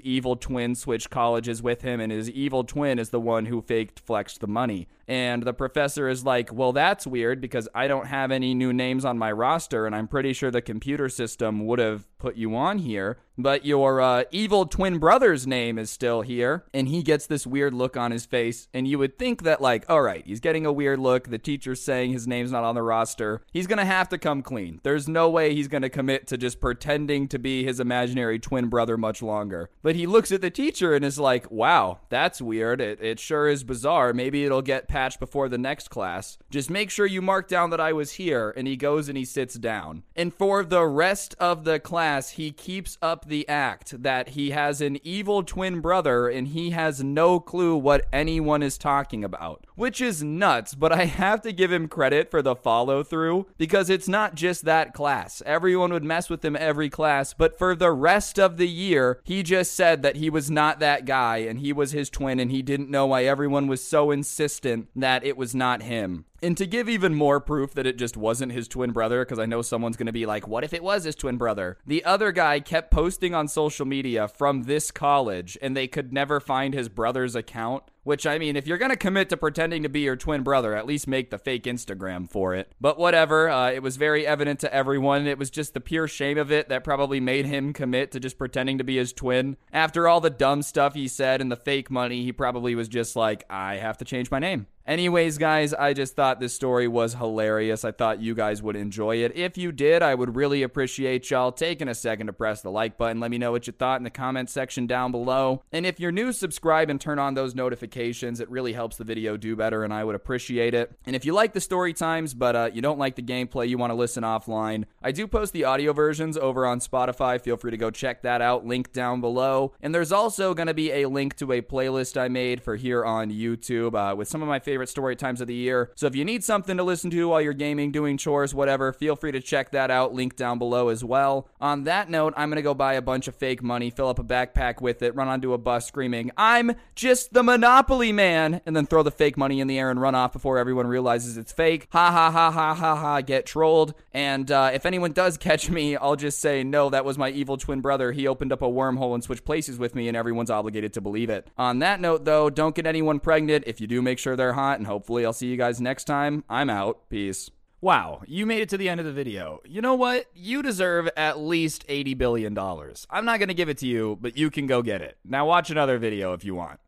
evil 0.00 0.34
twin 0.34 0.74
switched 0.74 1.10
colleges 1.10 1.62
with 1.62 1.82
him, 1.82 2.00
and 2.00 2.10
his 2.10 2.28
evil 2.30 2.64
twin 2.64 2.98
is 2.98 3.10
the 3.10 3.20
one 3.20 3.46
who 3.46 3.62
faked 3.62 4.00
flexed 4.00 4.40
the 4.40 4.48
money. 4.48 4.88
And 5.06 5.44
the 5.44 5.54
professor 5.54 6.08
is 6.08 6.24
like, 6.24 6.52
Well, 6.52 6.72
that's 6.72 7.06
weird 7.06 7.40
because 7.40 7.68
I 7.76 7.86
don't 7.86 8.08
have 8.08 8.32
any 8.32 8.54
new 8.54 8.72
names 8.72 9.04
on 9.04 9.18
my 9.18 9.30
roster, 9.30 9.86
and 9.86 9.94
I'm 9.94 10.08
pretty 10.08 10.32
sure 10.32 10.50
the 10.50 10.60
computer 10.60 11.08
system 11.08 11.64
would 11.64 11.78
have 11.78 12.08
put 12.18 12.34
you 12.34 12.56
on 12.56 12.78
here. 12.78 13.18
But 13.38 13.64
your 13.64 14.00
uh, 14.00 14.24
evil 14.30 14.66
twin 14.66 14.98
brother's 14.98 15.46
name 15.46 15.78
is 15.78 15.90
still 15.90 16.22
here. 16.22 16.64
And 16.74 16.88
he 16.88 17.02
gets 17.02 17.26
this 17.26 17.46
weird 17.46 17.74
look 17.74 17.96
on 17.96 18.10
his 18.10 18.26
face. 18.26 18.68
And 18.74 18.88
you 18.88 18.98
would 18.98 19.18
think 19.18 19.42
that, 19.42 19.60
like, 19.60 19.84
all 19.88 20.02
right, 20.02 20.24
he's 20.26 20.40
getting 20.40 20.66
a 20.66 20.72
weird 20.72 20.98
look. 20.98 21.28
The 21.28 21.38
teacher's 21.38 21.82
saying 21.82 22.12
his 22.12 22.26
name's 22.26 22.52
not 22.52 22.64
on 22.64 22.74
the 22.74 22.82
roster. 22.82 23.42
He's 23.52 23.66
to 23.78 23.84
have 23.84 24.08
to 24.08 24.18
come 24.18 24.42
clean. 24.42 24.80
There's 24.82 25.08
no 25.08 25.28
way 25.28 25.54
he's 25.54 25.68
to 25.82 25.90
commit 25.90 26.26
to 26.28 26.38
just 26.38 26.60
pretending 26.60 27.28
to 27.28 27.38
be 27.38 27.64
his 27.64 27.80
imaginary 27.80 28.38
twin 28.38 28.68
brother 28.68 28.96
much 28.96 29.22
longer. 29.22 29.68
But 29.82 29.96
he 29.96 30.06
looks 30.06 30.32
at 30.32 30.40
the 30.40 30.50
teacher 30.50 30.94
and 30.94 31.04
is 31.04 31.18
like, 31.18 31.50
wow, 31.50 32.00
that's 32.08 32.40
weird. 32.40 32.80
It, 32.80 33.00
it 33.02 33.20
sure 33.20 33.48
is 33.48 33.64
bizarre. 33.64 34.12
Maybe 34.12 34.44
it'll 34.44 34.62
get 34.62 34.88
patched 34.88 35.20
before 35.20 35.48
the 35.48 35.58
next 35.58 35.88
class. 35.88 36.38
Just 36.50 36.70
make 36.70 36.90
sure 36.90 37.06
you 37.06 37.20
mark 37.20 37.48
down 37.48 37.70
that 37.70 37.80
I 37.80 37.92
was 37.92 38.12
here. 38.12 38.54
And 38.56 38.66
he 38.66 38.76
goes 38.76 39.08
and 39.08 39.18
he 39.18 39.24
sits 39.24 39.54
down. 39.54 40.04
And 40.14 40.32
for 40.32 40.64
the 40.64 40.86
rest 40.86 41.34
of 41.38 41.64
the 41.64 41.78
class, 41.78 42.30
he 42.30 42.50
keeps 42.50 42.96
up 43.02 43.25
the 43.28 43.48
act 43.48 44.02
that 44.02 44.30
he 44.30 44.50
has 44.50 44.80
an 44.80 44.98
evil 45.02 45.42
twin 45.42 45.80
brother 45.80 46.28
and 46.28 46.48
he 46.48 46.70
has 46.70 47.02
no 47.02 47.40
clue 47.40 47.76
what 47.76 48.06
anyone 48.12 48.62
is 48.62 48.78
talking 48.78 49.24
about, 49.24 49.65
which 49.76 50.00
is 50.00 50.22
nuts. 50.22 50.74
But 50.74 50.92
I 50.92 51.04
have 51.04 51.40
to 51.42 51.52
give 51.52 51.70
him 51.70 51.86
credit 51.86 52.30
for 52.30 52.42
the 52.42 52.56
follow 52.56 53.04
through 53.04 53.46
because 53.56 53.88
it's 53.88 54.08
not 54.08 54.34
just 54.34 54.64
that 54.64 54.92
class. 54.92 55.42
Everyone 55.46 55.92
would 55.92 56.02
mess 56.02 56.28
with 56.28 56.44
him 56.44 56.56
every 56.56 56.90
class, 56.90 57.32
but 57.32 57.56
for 57.56 57.76
the 57.76 57.92
rest 57.92 58.38
of 58.40 58.56
the 58.56 58.68
year, 58.68 59.20
he 59.22 59.44
just 59.44 59.74
said 59.74 60.02
that 60.02 60.16
he 60.16 60.28
was 60.28 60.50
not 60.50 60.80
that 60.80 61.04
guy 61.04 61.38
and 61.38 61.60
he 61.60 61.72
was 61.72 61.92
his 61.92 62.10
twin 62.10 62.40
and 62.40 62.50
he 62.50 62.62
didn't 62.62 62.90
know 62.90 63.06
why 63.06 63.24
everyone 63.24 63.68
was 63.68 63.86
so 63.86 64.10
insistent 64.10 64.88
that 64.96 65.24
it 65.24 65.36
was 65.36 65.54
not 65.54 65.82
him. 65.82 66.24
And 66.42 66.56
to 66.58 66.66
give 66.66 66.88
even 66.88 67.14
more 67.14 67.40
proof 67.40 67.72
that 67.74 67.86
it 67.86 67.96
just 67.96 68.16
wasn't 68.16 68.52
his 68.52 68.68
twin 68.68 68.92
brother, 68.92 69.24
because 69.24 69.38
I 69.38 69.46
know 69.46 69.62
someone's 69.62 69.96
going 69.96 70.06
to 70.06 70.12
be 70.12 70.26
like, 70.26 70.46
what 70.46 70.64
if 70.64 70.74
it 70.74 70.82
was 70.82 71.04
his 71.04 71.14
twin 71.14 71.38
brother? 71.38 71.78
The 71.86 72.04
other 72.04 72.30
guy 72.30 72.60
kept 72.60 72.90
posting 72.90 73.34
on 73.34 73.48
social 73.48 73.86
media 73.86 74.28
from 74.28 74.64
this 74.64 74.90
college, 74.90 75.56
and 75.62 75.76
they 75.76 75.88
could 75.88 76.12
never 76.12 76.38
find 76.38 76.74
his 76.74 76.88
brother's 76.88 77.34
account. 77.34 77.84
Which, 78.06 78.24
I 78.24 78.38
mean, 78.38 78.54
if 78.54 78.68
you're 78.68 78.78
going 78.78 78.92
to 78.92 78.96
commit 78.96 79.30
to 79.30 79.36
pretending 79.36 79.82
to 79.82 79.88
be 79.88 80.02
your 80.02 80.14
twin 80.14 80.44
brother, 80.44 80.76
at 80.76 80.86
least 80.86 81.08
make 81.08 81.30
the 81.30 81.38
fake 81.38 81.64
Instagram 81.64 82.30
for 82.30 82.54
it. 82.54 82.70
But 82.80 83.00
whatever, 83.00 83.48
uh, 83.48 83.72
it 83.72 83.82
was 83.82 83.96
very 83.96 84.24
evident 84.24 84.60
to 84.60 84.72
everyone. 84.72 85.26
It 85.26 85.38
was 85.38 85.50
just 85.50 85.74
the 85.74 85.80
pure 85.80 86.06
shame 86.06 86.38
of 86.38 86.52
it 86.52 86.68
that 86.68 86.84
probably 86.84 87.18
made 87.18 87.46
him 87.46 87.72
commit 87.72 88.12
to 88.12 88.20
just 88.20 88.38
pretending 88.38 88.78
to 88.78 88.84
be 88.84 88.96
his 88.96 89.12
twin. 89.12 89.56
After 89.72 90.06
all 90.06 90.20
the 90.20 90.30
dumb 90.30 90.62
stuff 90.62 90.94
he 90.94 91.08
said 91.08 91.40
and 91.40 91.50
the 91.50 91.56
fake 91.56 91.90
money, 91.90 92.22
he 92.22 92.30
probably 92.30 92.76
was 92.76 92.86
just 92.86 93.16
like, 93.16 93.44
I 93.50 93.78
have 93.78 93.98
to 93.98 94.04
change 94.04 94.30
my 94.30 94.38
name. 94.38 94.68
Anyways, 94.86 95.36
guys, 95.36 95.74
I 95.74 95.94
just 95.94 96.14
thought 96.14 96.38
this 96.38 96.54
story 96.54 96.86
was 96.86 97.14
hilarious. 97.14 97.84
I 97.84 97.90
thought 97.90 98.20
you 98.20 98.36
guys 98.36 98.62
would 98.62 98.76
enjoy 98.76 99.16
it. 99.16 99.32
If 99.34 99.58
you 99.58 99.72
did, 99.72 100.00
I 100.00 100.14
would 100.14 100.36
really 100.36 100.62
appreciate 100.62 101.28
y'all 101.28 101.50
taking 101.50 101.88
a 101.88 101.94
second 101.94 102.28
to 102.28 102.32
press 102.32 102.62
the 102.62 102.70
like 102.70 102.96
button. 102.96 103.18
Let 103.18 103.32
me 103.32 103.38
know 103.38 103.50
what 103.50 103.66
you 103.66 103.72
thought 103.72 103.98
in 103.98 104.04
the 104.04 104.10
comment 104.10 104.48
section 104.48 104.86
down 104.86 105.10
below. 105.10 105.64
And 105.72 105.84
if 105.84 105.98
you're 105.98 106.12
new, 106.12 106.30
subscribe 106.30 106.88
and 106.88 107.00
turn 107.00 107.18
on 107.18 107.34
those 107.34 107.52
notifications. 107.52 108.38
It 108.38 108.48
really 108.48 108.74
helps 108.74 108.96
the 108.96 109.02
video 109.02 109.36
do 109.36 109.56
better, 109.56 109.82
and 109.82 109.92
I 109.92 110.04
would 110.04 110.14
appreciate 110.14 110.72
it. 110.72 110.96
And 111.04 111.16
if 111.16 111.24
you 111.24 111.32
like 111.32 111.52
the 111.52 111.60
story 111.60 111.92
times, 111.92 112.32
but 112.32 112.54
uh, 112.54 112.70
you 112.72 112.80
don't 112.80 112.98
like 112.98 113.16
the 113.16 113.22
gameplay, 113.22 113.68
you 113.68 113.78
want 113.78 113.90
to 113.90 113.96
listen 113.96 114.22
offline, 114.22 114.84
I 115.02 115.10
do 115.10 115.26
post 115.26 115.52
the 115.52 115.64
audio 115.64 115.92
versions 115.92 116.36
over 116.36 116.64
on 116.64 116.78
Spotify. 116.78 117.40
Feel 117.40 117.56
free 117.56 117.72
to 117.72 117.76
go 117.76 117.90
check 117.90 118.22
that 118.22 118.40
out. 118.40 118.64
Link 118.64 118.92
down 118.92 119.20
below. 119.20 119.72
And 119.80 119.92
there's 119.92 120.12
also 120.12 120.54
going 120.54 120.68
to 120.68 120.74
be 120.74 120.92
a 120.92 121.08
link 121.08 121.34
to 121.38 121.50
a 121.50 121.60
playlist 121.60 122.16
I 122.16 122.28
made 122.28 122.62
for 122.62 122.76
here 122.76 123.04
on 123.04 123.32
YouTube 123.32 123.96
uh, 123.96 124.14
with 124.14 124.28
some 124.28 124.42
of 124.42 124.48
my 124.48 124.60
favorite 124.60 124.75
favorite 124.76 124.88
story 124.90 125.16
times 125.16 125.40
of 125.40 125.46
the 125.46 125.54
year. 125.54 125.90
So 125.94 126.06
if 126.06 126.14
you 126.14 126.22
need 126.22 126.44
something 126.44 126.76
to 126.76 126.82
listen 126.82 127.10
to 127.10 127.28
while 127.28 127.40
you're 127.40 127.54
gaming, 127.54 127.92
doing 127.92 128.18
chores, 128.18 128.54
whatever, 128.54 128.92
feel 128.92 129.16
free 129.16 129.32
to 129.32 129.40
check 129.40 129.70
that 129.70 129.90
out. 129.90 130.12
Link 130.12 130.36
down 130.36 130.58
below 130.58 130.90
as 130.90 131.02
well. 131.02 131.48
On 131.62 131.84
that 131.84 132.10
note, 132.10 132.34
I'm 132.36 132.50
going 132.50 132.56
to 132.56 132.62
go 132.62 132.74
buy 132.74 132.92
a 132.92 133.00
bunch 133.00 133.26
of 133.26 133.34
fake 133.34 133.62
money, 133.62 133.88
fill 133.88 134.10
up 134.10 134.18
a 134.18 134.22
backpack 134.22 134.82
with 134.82 135.00
it, 135.00 135.14
run 135.14 135.28
onto 135.28 135.54
a 135.54 135.58
bus 135.58 135.86
screaming, 135.86 136.30
I'm 136.36 136.72
just 136.94 137.32
the 137.32 137.42
Monopoly 137.42 138.12
man, 138.12 138.60
and 138.66 138.76
then 138.76 138.84
throw 138.84 139.02
the 139.02 139.10
fake 139.10 139.38
money 139.38 139.60
in 139.60 139.66
the 139.66 139.78
air 139.78 139.90
and 139.90 139.98
run 139.98 140.14
off 140.14 140.34
before 140.34 140.58
everyone 140.58 140.86
realizes 140.86 141.38
it's 141.38 141.52
fake. 141.52 141.88
Ha 141.92 142.10
ha 142.10 142.30
ha 142.30 142.50
ha 142.50 142.74
ha 142.74 142.96
ha, 142.96 143.20
get 143.22 143.46
trolled. 143.46 143.94
And 144.12 144.50
uh, 144.50 144.72
if 144.74 144.84
anyone 144.84 145.12
does 145.12 145.36
catch 145.38 145.70
me, 145.70 145.96
I'll 145.96 146.16
just 146.16 146.38
say, 146.38 146.62
no, 146.64 146.90
that 146.90 147.06
was 147.06 147.16
my 147.16 147.30
evil 147.30 147.56
twin 147.56 147.80
brother. 147.80 148.12
He 148.12 148.26
opened 148.26 148.52
up 148.52 148.60
a 148.60 148.66
wormhole 148.66 149.14
and 149.14 149.24
switched 149.24 149.46
places 149.46 149.78
with 149.78 149.94
me, 149.94 150.06
and 150.06 150.18
everyone's 150.18 150.50
obligated 150.50 150.92
to 150.94 151.00
believe 151.00 151.30
it. 151.30 151.48
On 151.56 151.78
that 151.78 151.98
note, 151.98 152.26
though, 152.26 152.50
don't 152.50 152.74
get 152.74 152.86
anyone 152.86 153.20
pregnant. 153.20 153.64
If 153.66 153.80
you 153.80 153.86
do, 153.86 154.02
make 154.02 154.18
sure 154.18 154.36
they're 154.36 154.52
hot, 154.52 154.65
and 154.74 154.86
hopefully 154.86 155.24
I'll 155.24 155.32
see 155.32 155.46
you 155.46 155.56
guys 155.56 155.80
next 155.80 156.04
time. 156.04 156.44
I'm 156.48 156.68
out. 156.68 157.08
Peace. 157.08 157.50
Wow, 157.80 158.22
you 158.26 158.46
made 158.46 158.62
it 158.62 158.68
to 158.70 158.78
the 158.78 158.88
end 158.88 159.00
of 159.00 159.06
the 159.06 159.12
video. 159.12 159.60
You 159.64 159.80
know 159.82 159.94
what? 159.94 160.26
You 160.34 160.62
deserve 160.62 161.08
at 161.16 161.38
least 161.38 161.86
$80 161.86 162.16
billion. 162.16 162.58
I'm 162.58 163.24
not 163.24 163.38
going 163.38 163.48
to 163.48 163.54
give 163.54 163.68
it 163.68 163.78
to 163.78 163.86
you, 163.86 164.18
but 164.20 164.36
you 164.36 164.50
can 164.50 164.66
go 164.66 164.82
get 164.82 165.02
it. 165.02 165.18
Now 165.24 165.46
watch 165.46 165.70
another 165.70 165.98
video 165.98 166.32
if 166.32 166.44
you 166.44 166.54
want. 166.54 166.80